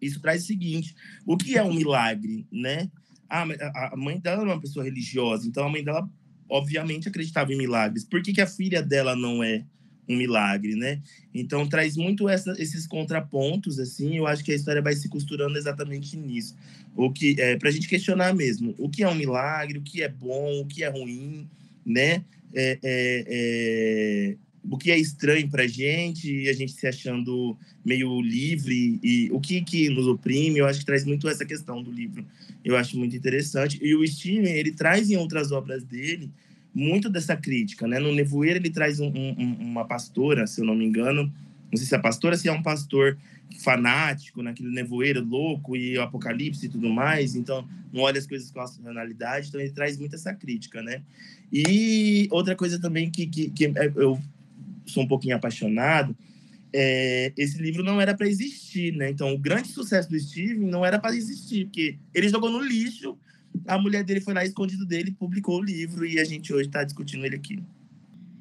[0.01, 2.89] isso traz o seguinte: o que é um milagre, né?
[3.29, 6.10] Ah, a, a mãe dela era uma pessoa religiosa, então a mãe dela,
[6.49, 8.03] obviamente, acreditava em milagres.
[8.03, 9.65] Por que, que a filha dela não é?
[10.08, 11.02] Um milagre, né?
[11.34, 14.17] Então traz muito essa, esses contrapontos, assim.
[14.17, 16.56] Eu acho que a história vai se costurando exatamente nisso,
[16.96, 20.02] o que é para a gente questionar mesmo o que é um milagre, o que
[20.02, 21.48] é bom, o que é ruim,
[21.86, 22.24] né?
[22.54, 24.36] É, é, é,
[24.70, 29.39] o que é estranho para a gente, a gente se achando meio livre e o
[29.39, 30.60] que que nos oprime.
[30.60, 32.26] Eu acho que traz muito essa questão do livro.
[32.63, 33.80] Eu acho muito interessante.
[33.82, 36.30] E o Steven ele traz em outras obras dele
[36.78, 37.98] muito dessa crítica, né?
[37.98, 41.24] No Nevoeiro ele traz um, um, uma pastora, se eu não me engano,
[41.72, 43.18] não sei se é pastora, se é um pastor
[43.60, 48.60] fanático, naquele nevoeiro louco e apocalipse e tudo mais, então não olha as coisas com
[48.60, 51.02] a racionalidade, então ele traz muito essa crítica, né?
[51.52, 54.20] E outra coisa também que, que, que é, eu
[54.86, 56.16] sou um pouquinho apaixonado,
[56.72, 59.10] é, esse livro não era para existir, né?
[59.10, 63.18] Então o grande sucesso do Steven não era para existir, porque ele jogou no lixo
[63.65, 66.84] a mulher dele foi lá escondido dele, publicou o livro e a gente hoje está
[66.84, 67.62] discutindo ele aqui.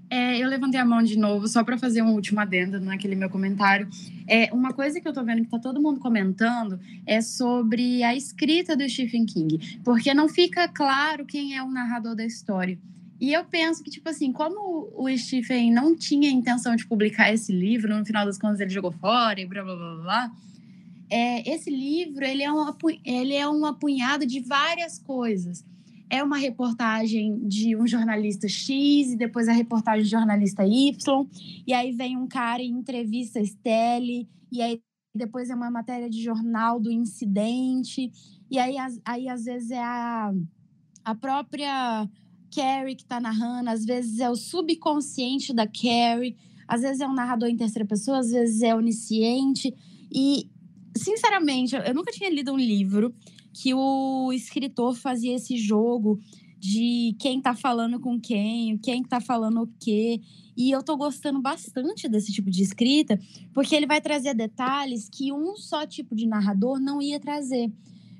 [0.09, 3.29] É, eu levantei a mão de novo só para fazer um último adendo naquele meu
[3.29, 3.89] comentário.
[4.27, 8.15] É, uma coisa que eu tô vendo que tá todo mundo comentando é sobre a
[8.15, 12.79] escrita do Stephen King, porque não fica claro quem é o narrador da história.
[13.21, 17.51] E eu penso que, tipo assim, como o Stephen não tinha intenção de publicar esse
[17.51, 20.31] livro, no final das contas ele jogou fora e blá blá blá blá,
[21.09, 22.65] é, esse livro ele é, um,
[23.05, 25.65] ele é um apunhado de várias coisas.
[26.09, 31.27] É uma reportagem de um jornalista X, e depois a reportagem de jornalista Y,
[31.67, 34.81] e aí vem um cara e entrevista Stelle, e aí
[35.15, 38.13] depois é uma matéria de jornal do incidente,
[38.51, 40.33] e aí, aí às vezes é a,
[41.05, 42.09] a própria
[42.55, 46.37] Carrie que está narrando, às vezes é o subconsciente da Carrie,
[46.69, 49.75] às vezes é um narrador em terceira pessoa, às vezes é onisciente,
[50.13, 50.49] e
[50.97, 53.15] sinceramente, eu nunca tinha lido um livro
[53.53, 56.19] que o escritor fazia esse jogo
[56.59, 60.21] de quem tá falando com quem, quem tá falando o quê.
[60.57, 63.19] E eu tô gostando bastante desse tipo de escrita,
[63.53, 67.71] porque ele vai trazer detalhes que um só tipo de narrador não ia trazer.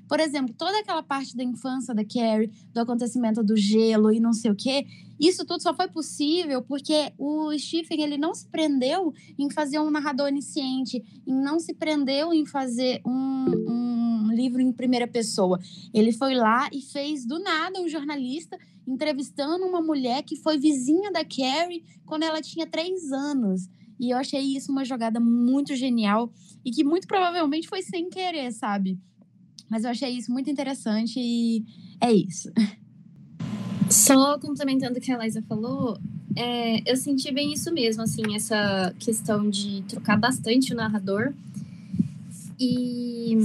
[0.07, 4.33] Por exemplo, toda aquela parte da infância da Carrie, do acontecimento do gelo e não
[4.33, 4.85] sei o quê,
[5.19, 9.89] isso tudo só foi possível porque o Stephen ele não se prendeu em fazer um
[9.89, 15.59] narrador onisciente, e não se prendeu em fazer um, um livro em primeira pessoa.
[15.93, 21.11] Ele foi lá e fez do nada um jornalista entrevistando uma mulher que foi vizinha
[21.11, 23.67] da Carrie quando ela tinha três anos.
[23.99, 26.31] E eu achei isso uma jogada muito genial
[26.63, 28.99] e que muito provavelmente foi sem querer, sabe?
[29.69, 31.63] Mas eu achei isso muito interessante e
[31.99, 32.51] é isso.
[33.89, 35.97] Só complementando o que a Liza falou,
[36.35, 41.33] é, eu senti bem isso mesmo, assim, essa questão de trocar bastante o narrador.
[42.59, 43.37] E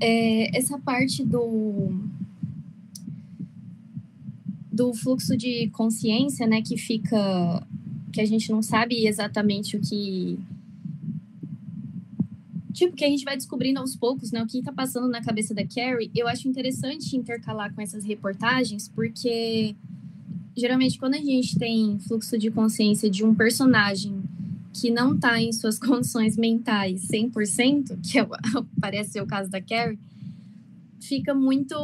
[0.00, 1.92] é, essa parte do
[4.70, 7.66] do fluxo de consciência, né, que fica
[8.12, 10.38] que a gente não sabe exatamente o que
[12.78, 15.52] tipo que a gente vai descobrindo aos poucos, né, o que está passando na cabeça
[15.52, 16.10] da Carrie.
[16.14, 19.74] Eu acho interessante intercalar com essas reportagens, porque
[20.56, 24.22] geralmente quando a gente tem fluxo de consciência de um personagem
[24.72, 28.26] que não está em suas condições mentais 100%, que é,
[28.80, 29.98] parece ser o caso da Carrie,
[31.00, 31.74] fica muito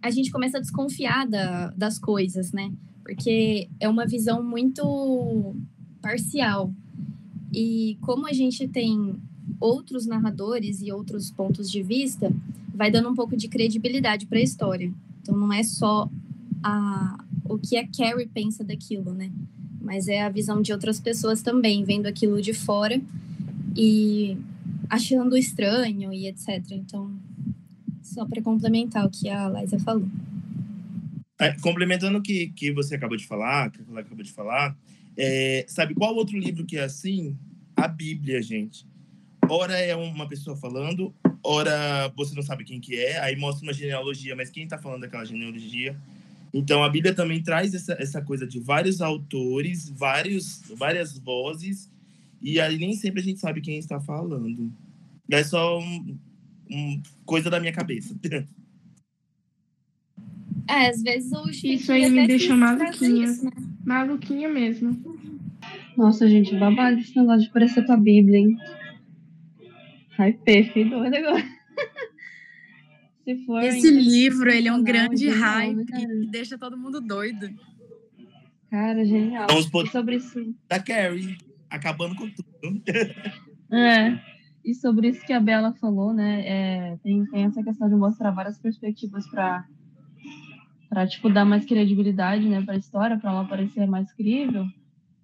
[0.00, 2.72] a gente começa a desconfiar da, das coisas, né?
[3.02, 5.56] Porque é uma visão muito
[6.00, 6.72] parcial.
[7.58, 9.16] E como a gente tem
[9.58, 12.30] outros narradores e outros pontos de vista,
[12.74, 14.92] vai dando um pouco de credibilidade para a história.
[15.22, 16.06] Então não é só
[16.62, 19.32] a, o que a Carrie pensa daquilo, né?
[19.80, 23.00] Mas é a visão de outras pessoas também, vendo aquilo de fora
[23.74, 24.36] e
[24.90, 26.62] achando estranho e etc.
[26.72, 27.10] Então
[28.02, 30.06] só para complementar o que a Liza falou.
[31.38, 34.76] É, complementando o que, que você acabou de falar, que a acabou de falar,
[35.16, 37.36] é, sabe qual outro livro que é assim?
[37.74, 38.86] A Bíblia, gente.
[39.48, 43.72] Ora é uma pessoa falando, ora você não sabe quem que é, aí mostra uma
[43.72, 45.96] genealogia, mas quem está falando daquela genealogia?
[46.52, 51.90] Então a Bíblia também traz essa, essa coisa de vários autores, vários, várias vozes,
[52.42, 54.72] e aí nem sempre a gente sabe quem está falando.
[55.30, 56.18] É só um,
[56.70, 58.14] um, coisa da minha cabeça.
[60.68, 63.24] É, às vezes o Isso aí me deixa maluquinha.
[63.24, 63.52] Isso, né?
[63.86, 65.00] Maluquinha mesmo.
[65.96, 68.56] Nossa, gente, babado esse negócio de parecer com a Bíblia, hein?
[70.10, 71.44] Hype, fiquei doida agora.
[73.46, 77.48] For, esse livro, ele é um grande hype e deixa todo mundo doido.
[78.70, 79.46] Cara, genial.
[79.48, 79.88] Vamos por...
[79.88, 80.54] sobre isso.
[80.68, 81.36] Da Carrie,
[81.70, 82.82] acabando com tudo.
[83.68, 84.16] É.
[84.64, 86.42] E sobre isso que a Bela falou, né?
[86.46, 89.66] É, tem, tem essa questão de mostrar várias perspectivas para
[90.88, 94.66] para tipo dar mais credibilidade, né, para a história, para ela parecer mais crível.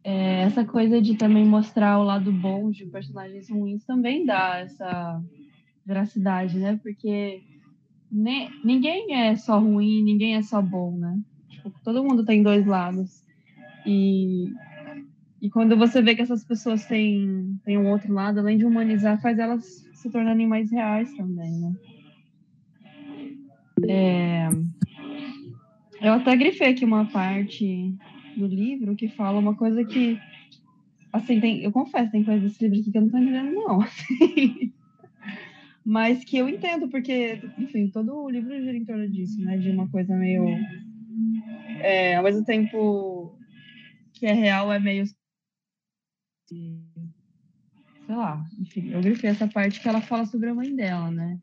[0.04, 5.22] É, essa coisa de também mostrar o lado bom de personagens ruins também dá essa
[5.86, 6.78] veracidade, né?
[6.82, 7.42] Porque
[8.10, 11.20] ninguém é só ruim, ninguém é só bom, né?
[11.48, 13.22] Tipo, todo mundo tem dois lados.
[13.86, 14.50] E
[15.42, 19.20] e quando você vê que essas pessoas têm, têm um outro lado, além de humanizar,
[19.20, 21.74] faz elas se tornarem mais reais também, né?
[23.88, 24.48] É...
[26.02, 27.94] Eu até grifei aqui uma parte
[28.36, 30.18] do livro que fala uma coisa que,
[31.12, 33.78] assim, tem, eu confesso, tem coisas desse livro aqui que eu não tô entendendo, não.
[35.84, 39.56] Mas que eu entendo, porque, enfim, todo o livro gira em torno disso, né?
[39.58, 40.44] De uma coisa meio.
[41.80, 43.36] É, ao mesmo tempo
[44.12, 45.04] que é real, é meio
[48.06, 51.38] sei lá, enfim, eu grifei essa parte que ela fala sobre a mãe dela, né?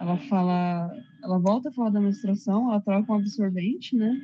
[0.00, 0.90] Ela fala,
[1.22, 4.20] ela volta a falar da menstruação, ela troca um absorvente, né?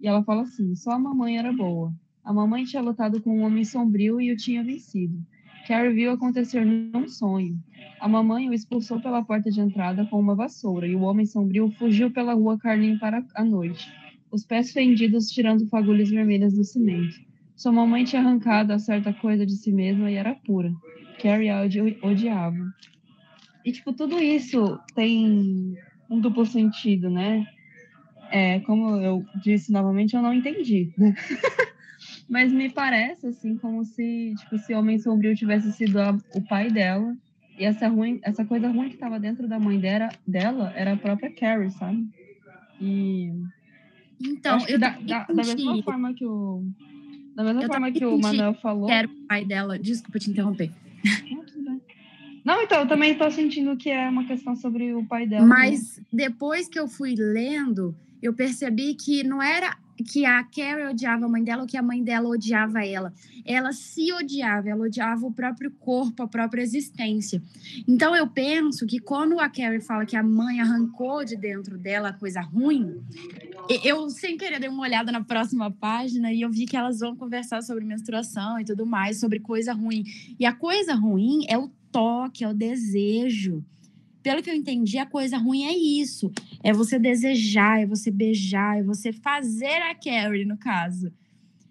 [0.00, 1.92] E ela fala assim: só a mamãe era boa.
[2.24, 5.18] A mamãe tinha lutado com um homem sombrio e o tinha vencido.
[5.66, 7.58] Carrie viu acontecer num sonho.
[8.00, 11.70] A mamãe o expulsou pela porta de entrada com uma vassoura e o homem sombrio
[11.72, 13.90] fugiu pela rua Carlin para a noite,
[14.30, 17.14] os pés fendidos tirando fagulhas vermelhas do cimento.
[17.56, 20.72] Sua mamãe tinha arrancado a certa coisa de si mesma e era pura.
[21.22, 21.62] Carrie a
[22.02, 22.74] odiava.
[23.64, 25.76] E, tipo, tudo isso tem
[26.14, 27.46] um duplo sentido, né?
[28.30, 31.14] É, como eu disse novamente, eu não entendi, né?
[32.28, 36.70] Mas me parece, assim, como se, tipo, esse homem sombrio tivesse sido a, o pai
[36.70, 37.16] dela.
[37.58, 40.96] E essa, ruim, essa coisa ruim que estava dentro da mãe dela, dela era a
[40.96, 42.06] própria Carrie, sabe?
[42.80, 43.30] E...
[44.20, 46.64] Então, eu da, da, da mesma forma que o
[47.34, 48.88] da mesma eu forma que o Manuel falou.
[48.88, 49.78] Era o pai dela.
[49.78, 50.70] Desculpa te interromper.
[52.44, 55.46] Não, então, eu também estou sentindo que é uma questão sobre o pai dela.
[55.46, 56.04] Mas né?
[56.12, 61.28] depois que eu fui lendo, eu percebi que não era que a Carrie odiava a
[61.28, 63.12] mãe dela ou que a mãe dela odiava ela.
[63.44, 67.40] Ela se odiava, ela odiava o próprio corpo, a própria existência.
[67.86, 72.12] Então eu penso que quando a Carrie fala que a mãe arrancou de dentro dela
[72.12, 73.02] coisa ruim,
[73.84, 77.14] eu sem querer dei uma olhada na próxima página e eu vi que elas vão
[77.14, 80.04] conversar sobre menstruação e tudo mais, sobre coisa ruim.
[80.38, 83.64] E a coisa ruim é o toque, é o desejo
[84.24, 86.32] pelo que eu entendi, a coisa ruim é isso.
[86.62, 91.12] É você desejar, é você beijar, é você fazer a Carrie, no caso.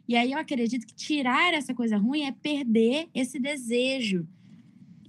[0.08, 4.28] E aí eu acredito que tirar essa coisa ruim é perder esse desejo.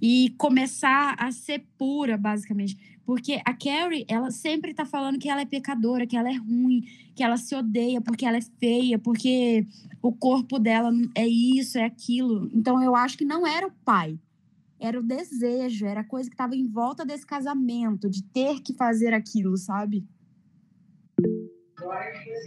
[0.01, 2.77] e começar a ser pura, basicamente.
[3.05, 6.83] Porque a Carrie, ela sempre tá falando que ela é pecadora, que ela é ruim,
[7.15, 9.65] que ela se odeia porque ela é feia, porque
[10.01, 12.51] o corpo dela é isso, é aquilo.
[12.53, 14.19] Então eu acho que não era o pai.
[14.85, 18.73] Era o desejo, era a coisa que estava em volta desse casamento, de ter que
[18.73, 20.05] fazer aquilo, sabe?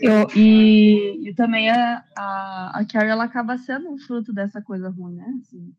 [0.00, 4.88] Eu, e, e também a, a, a Carrie, ela acaba sendo um fruto dessa coisa
[4.88, 5.34] ruim, né?
[5.40, 5.72] Assim,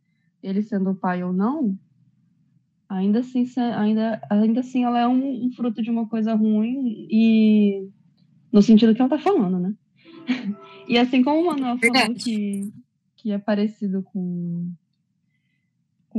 [0.44, 1.78] ele sendo o pai ou não,
[2.90, 3.46] ainda assim,
[3.76, 7.88] ainda, ainda assim ela é um, um, fruto de uma coisa ruim e
[8.52, 9.74] no sentido que ela tá falando, né?
[10.88, 12.74] e assim como o Manuel falou que,
[13.16, 14.72] que é parecido com,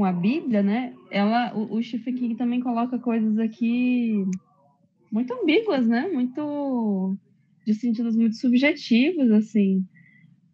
[0.01, 0.95] com a Bíblia, né?
[1.11, 4.25] Ela, o, o Stephen King também coloca coisas aqui
[5.13, 6.09] muito ambíguas, né?
[6.11, 7.19] Muito
[7.67, 9.85] de sentidos muito subjetivos, assim,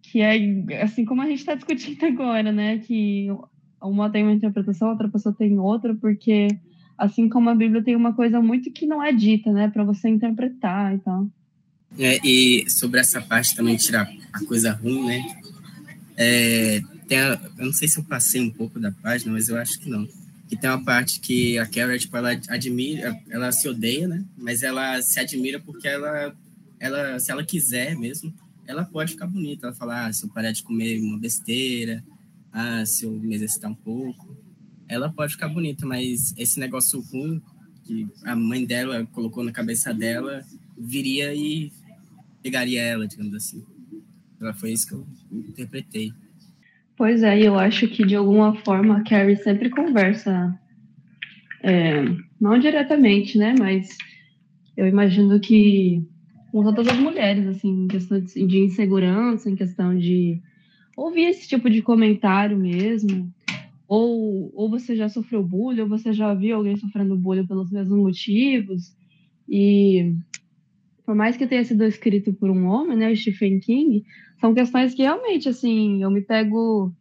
[0.02, 2.78] que é assim como a gente está discutindo agora, né?
[2.78, 3.28] Que
[3.80, 6.48] uma tem uma interpretação, outra pessoa tem outra, porque
[6.98, 10.08] assim como a Bíblia tem uma coisa muito que não é dita, né, para você
[10.08, 11.28] interpretar e tal.
[11.96, 15.24] É, e sobre essa parte também tirar a coisa ruim, né?
[16.16, 19.56] É, tem a, eu não sei se eu passei um pouco da página, mas eu
[19.56, 20.06] acho que não.
[20.48, 24.24] Que tem uma parte que a Carrie, tipo, ela admira, ela se odeia, né?
[24.36, 26.36] Mas ela se admira porque ela,
[26.78, 28.32] ela, se ela quiser mesmo,
[28.66, 29.66] ela pode ficar bonita.
[29.66, 32.04] Ela fala, ah, se eu parar de comer uma besteira,
[32.52, 34.36] ah, se eu me exercitar um pouco,
[34.88, 37.42] ela pode ficar bonita, mas esse negócio ruim
[37.84, 40.44] que a mãe dela colocou na cabeça dela
[40.76, 41.72] viria e
[42.42, 43.64] pegaria ela, digamos assim.
[44.40, 46.12] Ela foi isso que eu interpretei.
[46.96, 50.58] Pois é, eu acho que de alguma forma a Carrie sempre conversa,
[51.62, 52.04] é,
[52.40, 53.98] não diretamente, né, mas
[54.76, 56.02] eu imagino que
[56.50, 60.40] com todas as mulheres, assim, em questão de insegurança, em questão de
[60.96, 63.30] ouvir esse tipo de comentário mesmo,
[63.86, 67.98] ou, ou você já sofreu bullying, ou você já viu alguém sofrendo bullying pelos mesmos
[67.98, 68.96] motivos,
[69.46, 70.14] e
[71.06, 74.04] por mais que tenha sido escrito por um homem, né, o Stephen King,
[74.40, 76.92] são questões que realmente, assim, eu me pego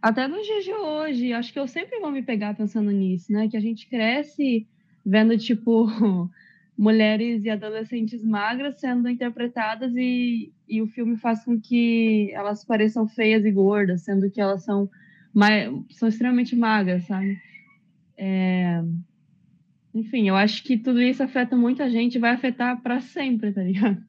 [0.00, 3.48] até nos dias de hoje, acho que eu sempre vou me pegar pensando nisso, né,
[3.48, 4.68] que a gente cresce
[5.04, 5.88] vendo, tipo,
[6.78, 13.08] mulheres e adolescentes magras sendo interpretadas e, e o filme faz com que elas pareçam
[13.08, 14.88] feias e gordas, sendo que elas são,
[15.90, 17.36] são extremamente magras, sabe?
[18.16, 18.80] É...
[19.94, 23.62] Enfim, eu acho que tudo isso afeta muita gente e vai afetar para sempre, tá
[23.62, 24.02] ligado?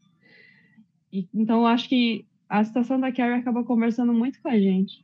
[1.11, 5.03] E, então, eu acho que a situação da Carrie acaba conversando muito com a gente.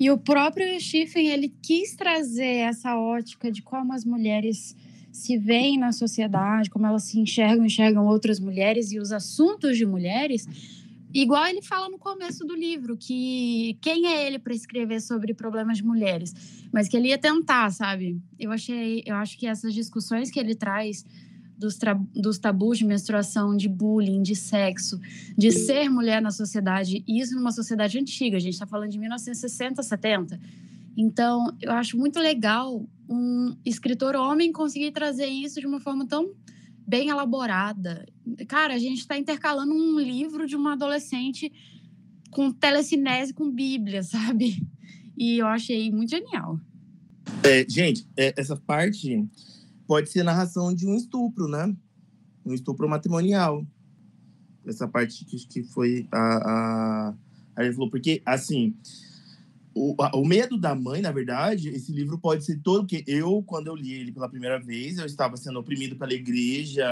[0.00, 4.76] E o próprio Stephen, ele quis trazer essa ótica de como as mulheres
[5.12, 9.84] se veem na sociedade, como elas se enxergam, enxergam outras mulheres e os assuntos de
[9.84, 10.46] mulheres,
[11.12, 15.78] igual ele fala no começo do livro, que quem é ele para escrever sobre problemas
[15.78, 16.34] de mulheres,
[16.72, 18.20] mas que ele ia tentar, sabe?
[18.38, 21.04] Eu achei, eu acho que essas discussões que ele traz
[21.56, 21.78] dos,
[22.14, 25.00] dos tabus de menstruação, de bullying, de sexo,
[25.36, 29.82] de ser mulher na sociedade, isso numa sociedade antiga, a gente está falando de 1960,
[29.82, 30.40] 70
[31.00, 36.32] então, eu acho muito legal um escritor homem conseguir trazer isso de uma forma tão
[36.88, 38.06] bem elaborada.
[38.48, 41.52] Cara, a gente está intercalando um livro de uma adolescente
[42.30, 44.66] com telecinese com Bíblia, sabe?
[45.14, 46.58] E eu achei muito genial.
[47.44, 49.22] É, gente, é, essa parte
[49.86, 51.76] pode ser narração de um estupro, né?
[52.44, 53.66] Um estupro matrimonial.
[54.66, 57.14] Essa parte que, que foi a, a,
[57.56, 58.74] a gente falou, porque assim
[59.78, 63.68] o, o medo da mãe, na verdade, esse livro pode ser todo que eu, quando
[63.68, 66.84] eu li ele pela primeira vez, eu estava sendo oprimido pela igreja,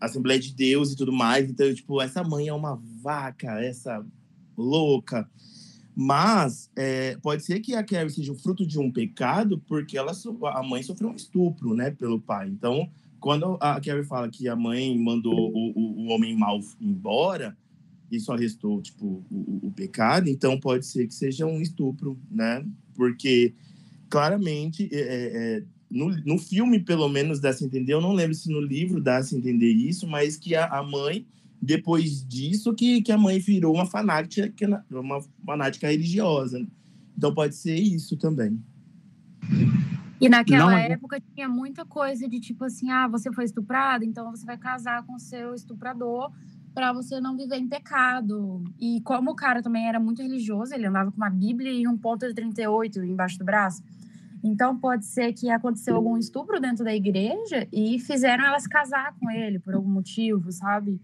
[0.00, 1.48] Assembleia de Deus e tudo mais.
[1.48, 4.04] Então, eu, tipo, essa mãe é uma vaca, essa
[4.56, 5.28] louca.
[5.94, 10.12] Mas é, pode ser que a Carrie seja o fruto de um pecado, porque ela,
[10.54, 12.48] a mãe sofreu um estupro, né, pelo pai.
[12.48, 12.88] Então,
[13.20, 17.56] quando a Carrie fala que a mãe mandou o, o, o homem mal embora,
[18.16, 22.64] e só restou, tipo, o, o, pecado, então pode ser que seja um estupro, né?
[22.94, 23.54] Porque,
[24.08, 28.50] claramente, é, é, é, no, no filme, pelo menos, dá-se entender, eu não lembro se
[28.50, 31.26] no livro dá-se entender isso, mas que a, a, mãe,
[31.60, 34.52] depois disso, que, que a mãe virou uma fanática,
[34.90, 36.66] uma fanática religiosa.
[37.16, 38.58] Então pode ser isso também.
[40.20, 44.30] E naquela não, época tinha muita coisa de tipo assim, ah, você foi estuprado, então
[44.30, 46.32] você vai casar com seu estuprador
[46.74, 48.64] para você não viver em pecado.
[48.80, 51.96] E como o cara também era muito religioso, ele andava com uma Bíblia e um
[51.96, 53.82] ponto de 38 embaixo do braço.
[54.42, 59.30] Então pode ser que aconteceu algum estupro dentro da igreja e fizeram elas casar com
[59.30, 61.00] ele por algum motivo, sabe?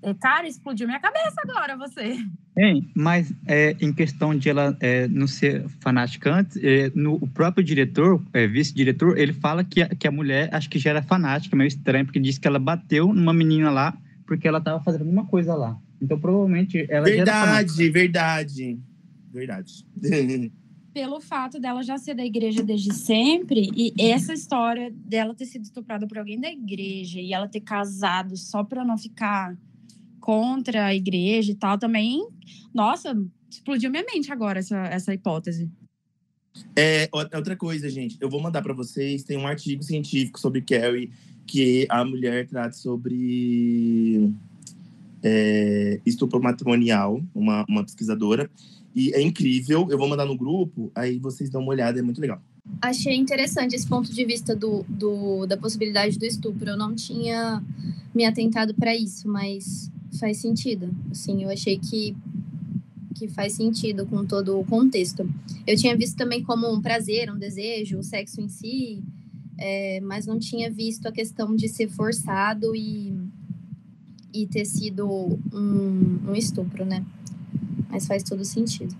[0.00, 2.16] É, cara, explodiu minha cabeça agora você.
[2.58, 7.26] Hein, mas é, em questão de ela é, não ser fanática antes, é, no, o
[7.28, 11.02] próprio diretor, é, vice-diretor, ele fala que a, que a mulher acho que já era
[11.02, 13.96] fanática, meio estranho, porque disse que ela bateu numa menina lá
[14.26, 15.78] porque ela estava fazendo alguma coisa lá.
[16.00, 17.04] Então provavelmente ela.
[17.04, 18.78] Verdade, verdade.
[19.32, 19.86] Verdade.
[20.92, 25.62] Pelo fato dela já ser da igreja desde sempre e essa história dela ter sido
[25.62, 29.56] estuprada por alguém da igreja e ela ter casado só para não ficar
[30.20, 32.28] contra a igreja e tal também,
[32.74, 33.16] nossa,
[33.50, 35.70] explodiu minha mente agora essa, essa hipótese.
[36.76, 39.24] É, outra coisa, gente, eu vou mandar para vocês.
[39.24, 41.10] Tem um artigo científico sobre Carrie
[41.46, 44.30] que a mulher trata sobre
[45.22, 48.50] é, estupro matrimonial, uma, uma pesquisadora.
[48.94, 49.86] E é incrível.
[49.90, 52.40] Eu vou mandar no grupo, aí vocês dão uma olhada, é muito legal.
[52.80, 56.68] Achei interessante esse ponto de vista do, do- da possibilidade do estupro.
[56.70, 57.62] Eu não tinha
[58.14, 59.90] me atentado para isso, mas
[60.20, 60.90] faz sentido.
[61.10, 62.14] Assim, eu achei que,
[63.16, 65.28] que faz sentido com todo o contexto.
[65.66, 69.02] Eu tinha visto também como um prazer, um desejo, o sexo em si,
[69.58, 73.14] é, mas não tinha visto a questão de ser forçado e,
[74.32, 75.06] e ter sido
[75.52, 77.04] um, um estupro, né?
[77.90, 78.94] Mas faz todo sentido.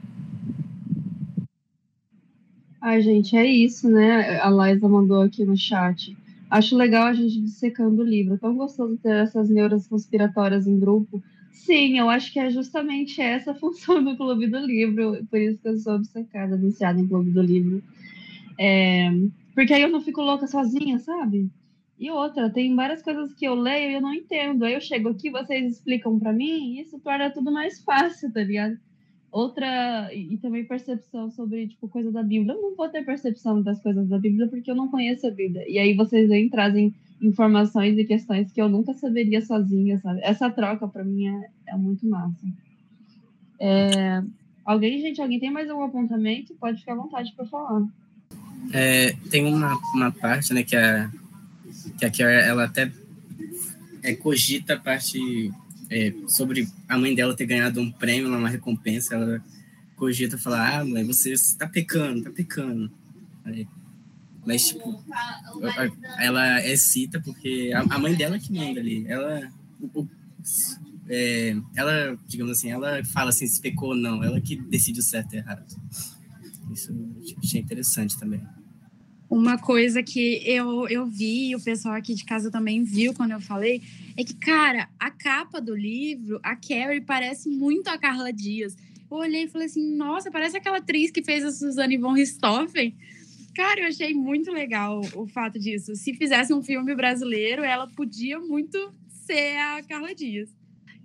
[2.81, 4.41] Ai, gente, é isso, né?
[4.41, 6.17] A Laísa mandou aqui no chat.
[6.51, 8.35] Acho legal a gente dissecando o livro.
[8.35, 11.23] É tão gostoso ter essas neuras conspiratórias em grupo.
[11.53, 15.25] Sim, eu acho que é justamente essa a função do Clube do Livro.
[15.31, 17.83] Por isso que eu sou obcecada, viciada em Clube do Livro.
[18.59, 19.11] É,
[19.55, 21.51] porque aí eu não fico louca sozinha, sabe?
[21.99, 24.65] E outra, tem várias coisas que eu leio e eu não entendo.
[24.65, 28.43] Aí eu chego aqui, vocês explicam pra mim, e isso torna tudo mais fácil, tá
[28.43, 28.77] ligado?
[29.31, 32.55] Outra, e também percepção sobre, tipo, coisa da Bíblia.
[32.55, 35.65] Eu não vou ter percepção das coisas da Bíblia porque eu não conheço a Bíblia.
[35.69, 40.21] E aí vocês e trazem informações e questões que eu nunca saberia sozinha, sabe?
[40.23, 42.47] Essa troca, pra mim, é, é muito massa.
[43.61, 44.23] É,
[44.65, 46.55] Alguém, gente, alguém tem mais algum apontamento?
[46.55, 47.85] Pode ficar à vontade para falar.
[48.73, 51.11] É, tem uma, uma parte, né, que a,
[52.11, 52.91] que a ela até
[54.03, 55.19] é, cogita a parte
[55.91, 59.43] é, sobre a mãe dela ter ganhado um prêmio, uma recompensa, ela
[59.97, 62.91] cogita falar, ah, mãe, você está pecando, tá pecando.
[63.45, 63.67] Aí,
[64.45, 65.03] mas, tipo,
[66.19, 69.49] ela é cita porque a, mãe dela que manda ali, ela,
[69.81, 70.09] o- o-
[71.09, 75.03] é, ela, digamos assim, ela fala assim, se pecou ou não, ela que decide o
[75.03, 75.65] certo e errado.
[76.73, 76.93] Isso
[77.39, 78.41] achei interessante também.
[79.29, 83.31] Uma coisa que eu, eu vi e o pessoal aqui de casa também viu quando
[83.31, 83.81] eu falei
[84.15, 88.77] é que, cara, a capa do livro, a Carrie parece muito a Carla Dias.
[89.11, 92.95] Eu olhei e falei assim, nossa, parece aquela atriz que fez a Suzane von Richthofen.
[93.55, 95.95] Cara, eu achei muito legal o fato disso.
[95.95, 100.49] Se fizesse um filme brasileiro, ela podia muito ser a Carla Dias.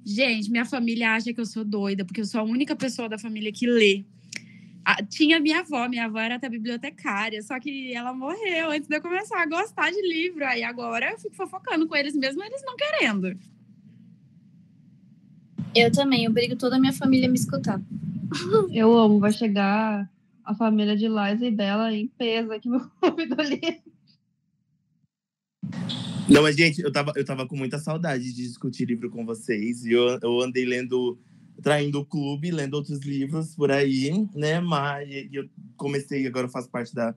[0.06, 3.18] Gente, minha família acha que eu sou doida, porque eu sou a única pessoa da
[3.18, 4.06] família que lê.
[4.90, 8.96] Ah, tinha minha avó, minha avó era até bibliotecária, só que ela morreu antes de
[8.96, 10.46] eu começar a gostar de livro.
[10.46, 13.38] Aí agora eu fico fofocando com eles mesmo, eles não querendo.
[15.76, 17.82] Eu também, eu brigo toda a minha família a me escutar.
[18.72, 20.10] Eu amo, vai chegar
[20.44, 23.82] a família de Liza e Bela em peso aqui no clube do livro.
[26.30, 29.86] Não, mas, gente, eu tava, eu tava com muita saudade de discutir livro com vocês.
[29.86, 31.18] E eu, eu andei lendo,
[31.62, 34.60] traindo o clube, lendo outros livros por aí, né?
[34.60, 37.16] Mas eu comecei, agora eu faço parte da,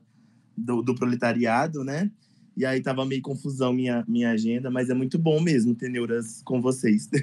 [0.57, 2.11] do, do proletariado, né?
[2.57, 6.43] E aí tava meio confusão minha, minha agenda, mas é muito bom mesmo ter neuras
[6.43, 7.09] com vocês.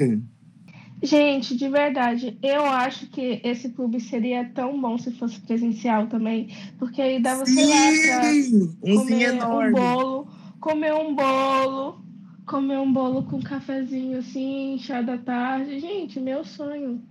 [1.01, 6.49] Gente, de verdade, eu acho que esse clube seria tão bom se fosse presencial também,
[6.79, 9.79] porque aí dava, sei lá, pra um comer um enorme.
[9.79, 10.27] bolo,
[10.59, 12.01] comer um bolo,
[12.47, 15.79] comer um bolo com um cafezinho assim, chá da tarde.
[15.79, 17.03] Gente, meu sonho.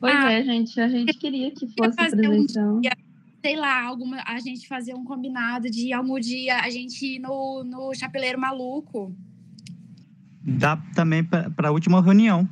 [0.00, 2.80] Pois Ah, é, gente, a gente queria que fosse fazer um presencial.
[2.80, 2.92] dia,
[3.42, 7.64] sei lá, alguma, a gente fazer um combinado de algum dia a gente ir no,
[7.64, 9.16] no Chapeleiro Maluco.
[10.42, 12.48] Dá também para a última reunião.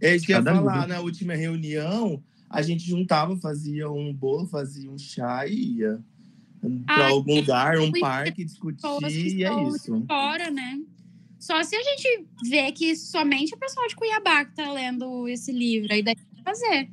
[0.00, 4.46] É isso que eu ia falar, na última reunião, a gente juntava, fazia um bolo,
[4.46, 6.00] fazia um chá e ia
[6.86, 10.04] para Ah, algum lugar, um parque, discutir, que e é isso.
[10.06, 10.80] fora, né?
[11.38, 15.52] Só se a gente vê que somente o pessoal de Cuiabá que tá lendo esse
[15.52, 16.88] livro, aí daí fazer.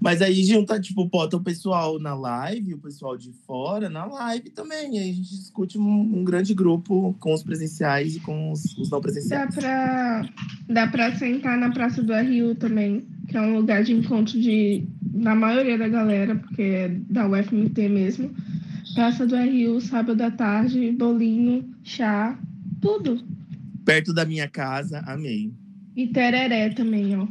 [0.00, 4.50] Mas aí junta, tipo, bota o pessoal na live, o pessoal de fora na live
[4.50, 4.98] também.
[4.98, 8.90] Aí a gente discute um, um grande grupo com os presenciais e com os, os
[8.90, 9.54] não Dá presenciais.
[9.54, 10.28] pra,
[10.68, 14.84] dá pra sentar na Praça do RU também, que é um lugar de encontro de,
[15.02, 18.34] da maioria da galera, porque é da UFMT mesmo.
[18.94, 22.38] Praça do RU, sábado à tarde, bolinho, chá,
[22.80, 23.22] tudo.
[23.84, 25.52] Perto da minha casa, amei.
[25.94, 27.28] E tereré também, ó.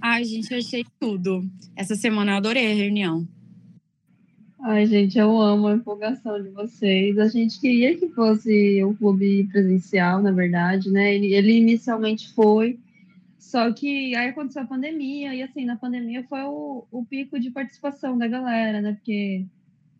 [0.00, 1.48] Ai, gente, eu achei tudo.
[1.74, 3.26] Essa semana eu adorei a reunião.
[4.60, 7.18] Ai, gente, eu amo a empolgação de vocês.
[7.18, 11.14] A gente queria que fosse o clube presencial, na verdade, né?
[11.14, 12.78] Ele, ele inicialmente foi,
[13.46, 17.52] só que aí aconteceu a pandemia, e assim, na pandemia foi o, o pico de
[17.52, 18.94] participação da galera, né?
[18.94, 19.46] Porque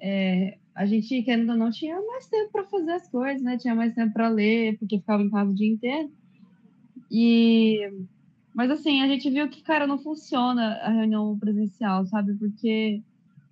[0.01, 3.57] é, a gente, querendo ou não, tinha mais tempo para fazer as coisas, né?
[3.57, 6.11] Tinha mais tempo para ler, porque ficava em casa o dia inteiro.
[7.09, 7.89] E
[8.53, 12.35] mas assim, a gente viu que, cara, não funciona a reunião presencial, sabe?
[12.35, 13.01] Porque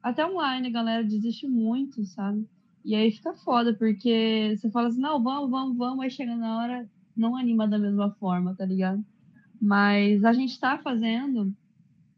[0.02, 2.48] até online a galera desiste muito, sabe?
[2.84, 6.58] E aí fica foda, porque você fala assim, não, vamos, vamos, vamos, aí chega na
[6.58, 9.04] hora, não anima da mesma forma, tá ligado?
[9.60, 11.54] Mas a gente tá fazendo,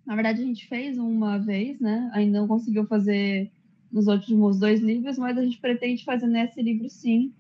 [0.05, 2.11] na verdade a gente fez uma vez, né?
[2.13, 3.51] Ainda não conseguiu fazer
[3.91, 7.33] nos últimos dois livros, mas a gente pretende fazer nesse livro sim,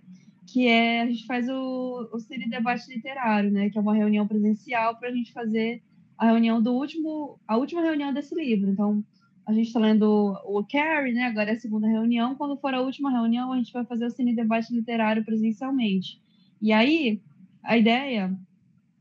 [0.46, 3.68] que é a gente faz o, o Cine Debate Literário, né?
[3.68, 5.82] Que é uma reunião presencial para a gente fazer
[6.16, 8.70] a reunião do último, a última reunião desse livro.
[8.70, 9.04] Então,
[9.44, 11.24] a gente está lendo o Carrie, né?
[11.24, 12.34] Agora é a segunda reunião.
[12.34, 16.20] Quando for a última reunião, a gente vai fazer o Cine Debate Literário presencialmente.
[16.60, 17.20] E aí,
[17.62, 18.36] a ideia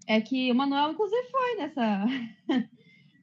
[0.08, 2.06] é que o Manuel, inclusive, foi nessa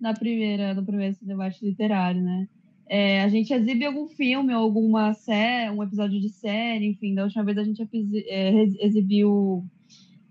[0.00, 2.48] na primeira, no primeiro debate literário, né?
[2.88, 7.14] É, a gente exibe algum filme ou alguma série, um episódio de série, enfim.
[7.14, 7.82] Da última vez a gente
[8.28, 9.64] é, exibiu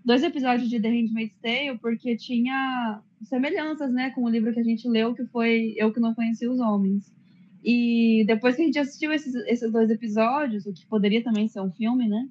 [0.04, 4.64] dois episódios de The Handmaid's Tale porque tinha semelhanças, né, com o livro que a
[4.64, 7.12] gente leu, que foi Eu que não conhecia os homens.
[7.64, 11.60] E depois que a gente assistiu esses, esses dois episódios, o que poderia também ser
[11.60, 12.28] um filme, né?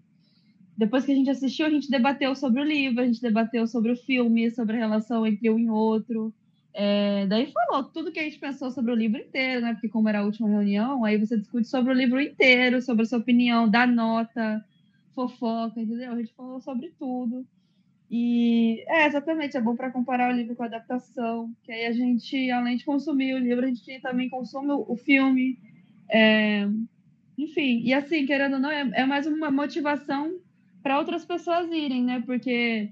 [0.81, 3.91] Depois que a gente assistiu, a gente debateu sobre o livro, a gente debateu sobre
[3.91, 6.33] o filme, sobre a relação entre um e outro.
[6.73, 9.73] É, daí falou tudo que a gente pensou sobre o livro inteiro, né?
[9.73, 13.05] Porque como era a última reunião, aí você discute sobre o livro inteiro, sobre a
[13.05, 14.65] sua opinião, dá nota,
[15.13, 16.13] fofoca, entendeu?
[16.13, 17.45] A gente falou sobre tudo.
[18.09, 21.91] E é exatamente, é bom para comparar o livro com a adaptação, que aí a
[21.91, 25.59] gente, além de consumir o livro, a gente também consome o filme.
[26.09, 26.67] É,
[27.37, 30.41] enfim, e assim, querendo ou não, é, é mais uma motivação
[30.81, 32.23] para outras pessoas irem, né?
[32.25, 32.91] Porque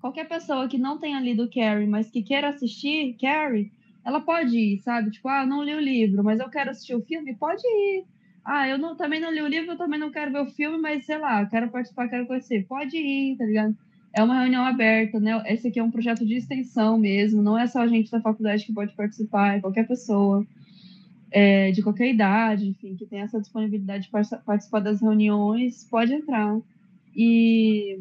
[0.00, 3.70] qualquer pessoa que não tenha lido Carrie, mas que queira assistir Carrie,
[4.04, 5.10] ela pode ir, sabe?
[5.10, 8.04] Tipo, ah, não li o livro, mas eu quero assistir o filme, pode ir.
[8.44, 10.76] Ah, eu não, também não li o livro, eu também não quero ver o filme,
[10.78, 12.66] mas sei lá, quero participar, quero conhecer.
[12.66, 13.76] Pode ir, tá ligado?
[14.12, 15.42] É uma reunião aberta, né?
[15.46, 18.66] Esse aqui é um projeto de extensão mesmo, não é só a gente da faculdade
[18.66, 20.44] que pode participar, é qualquer pessoa.
[21.30, 24.10] É, de qualquer idade, enfim, que tem essa disponibilidade de
[24.44, 26.60] participar das reuniões, pode entrar.
[27.14, 28.00] E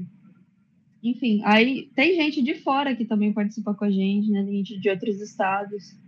[1.03, 4.45] enfim, aí tem gente de fora que também participa com a gente, né?
[4.45, 5.99] Gente de outros estados.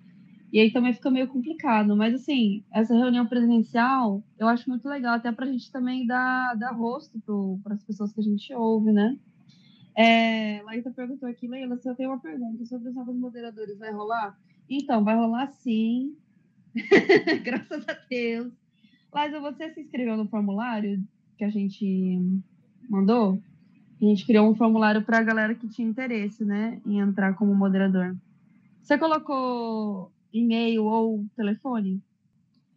[0.51, 1.95] E aí também fica meio complicado.
[1.95, 6.53] Mas, assim, essa reunião presencial eu acho muito legal, até para a gente também dar,
[6.55, 7.19] dar rosto
[7.63, 9.17] para as pessoas que a gente ouve, né?
[9.95, 13.91] É, Laísa perguntou aqui, Leila, se eu tenho uma pergunta sobre os novos moderadores, vai
[13.91, 14.37] rolar?
[14.69, 16.15] Então, vai rolar sim.
[17.43, 18.53] Graças a Deus.
[19.11, 21.03] Laísa, você se inscreveu no formulário
[21.35, 22.19] que a gente
[22.93, 23.41] mandou?
[24.01, 27.55] A gente criou um formulário para a galera que tinha interesse, né, em entrar como
[27.55, 28.15] moderador.
[28.81, 32.01] Você colocou e-mail ou telefone?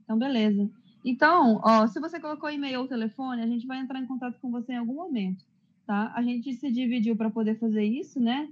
[0.05, 0.71] Então, beleza.
[1.05, 4.51] Então, ó, se você colocou e-mail ou telefone, a gente vai entrar em contato com
[4.51, 5.45] você em algum momento,
[5.87, 6.13] tá?
[6.15, 8.49] A gente se dividiu para poder fazer isso, né?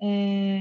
[0.00, 0.60] É...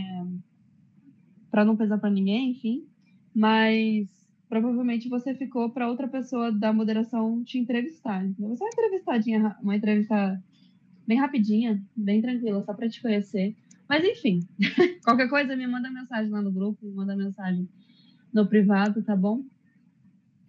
[1.49, 2.85] Para não pesar para ninguém, enfim.
[3.33, 4.07] Mas
[4.49, 8.25] provavelmente você ficou para outra pessoa da moderação te entrevistar.
[8.25, 10.43] Então, você é uma entrevistadinha, uma entrevista
[11.05, 13.55] bem rapidinha, bem tranquila, só para te conhecer.
[13.87, 14.41] Mas enfim,
[15.03, 17.67] qualquer coisa me manda mensagem lá no grupo, me manda mensagem
[18.33, 19.43] no privado, tá bom?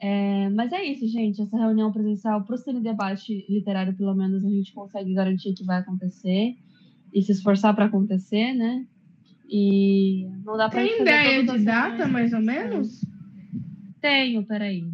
[0.01, 1.43] É, mas é isso, gente.
[1.43, 5.65] Essa reunião presencial para o Cine Debate Literário, pelo menos, a gente consegue garantir que
[5.65, 6.57] vai acontecer
[7.13, 8.87] e se esforçar para acontecer, né?
[9.49, 13.01] E não dá para Tem ideia de data, mais ou menos?
[14.01, 14.85] Tenho, peraí.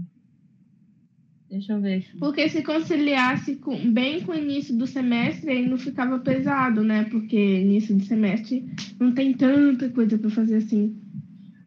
[1.54, 1.98] Deixa eu ver.
[1.98, 2.18] Aqui.
[2.18, 7.04] Porque se conciliasse com, bem com o início do semestre, aí não ficava pesado, né?
[7.04, 11.00] Porque início do semestre não tem tanta coisa para fazer assim.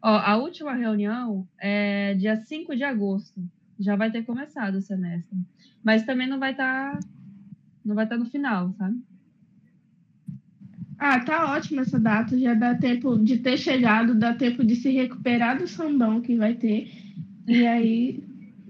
[0.02, 3.42] Ó, a última reunião é dia 5 de agosto.
[3.78, 5.38] Já vai ter começado o semestre.
[5.82, 7.00] Mas também não vai estar tá,
[7.84, 9.00] não vai estar tá no final, sabe?
[10.98, 12.38] Ah, tá ótima essa data.
[12.38, 16.54] Já dá tempo de ter chegado, dá tempo de se recuperar do sambão que vai
[16.54, 17.07] ter.
[17.48, 18.22] E aí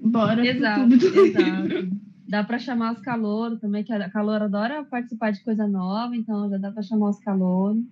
[0.03, 1.99] Bora exato, exato.
[2.29, 6.49] Dá para chamar os calouros também, que a calor adora participar de coisa nova, então
[6.51, 7.83] já dá para chamar os calouros.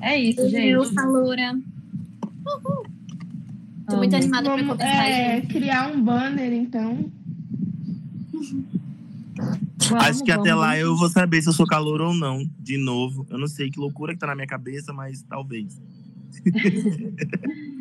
[0.00, 0.94] É isso, Eu, gente.
[0.94, 1.60] caloura.
[2.46, 2.86] Uhul.
[3.88, 5.08] Tô muito animada para começar.
[5.08, 7.10] É, criar um banner, então.
[9.88, 12.78] Vamos, Acho que até lá eu vou saber se eu sou calor ou não, de
[12.78, 13.26] novo.
[13.28, 15.80] Eu não sei que loucura que tá na minha cabeça, mas talvez.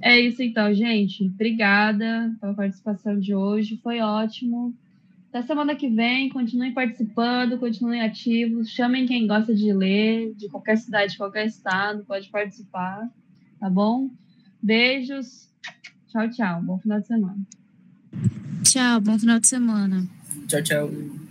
[0.00, 1.26] É isso então, gente.
[1.26, 3.78] Obrigada pela participação de hoje.
[3.82, 4.74] Foi ótimo.
[5.28, 10.76] Até semana que vem, continuem participando, continuem ativos, chamem quem gosta de ler, de qualquer
[10.76, 13.08] cidade, de qualquer estado, pode participar,
[13.60, 14.10] tá bom?
[14.60, 15.48] Beijos.
[16.08, 16.62] Tchau, tchau.
[16.62, 17.38] Bom final de semana.
[18.64, 20.04] Tchau, bom final de semana.
[20.48, 21.29] Tchau, tchau.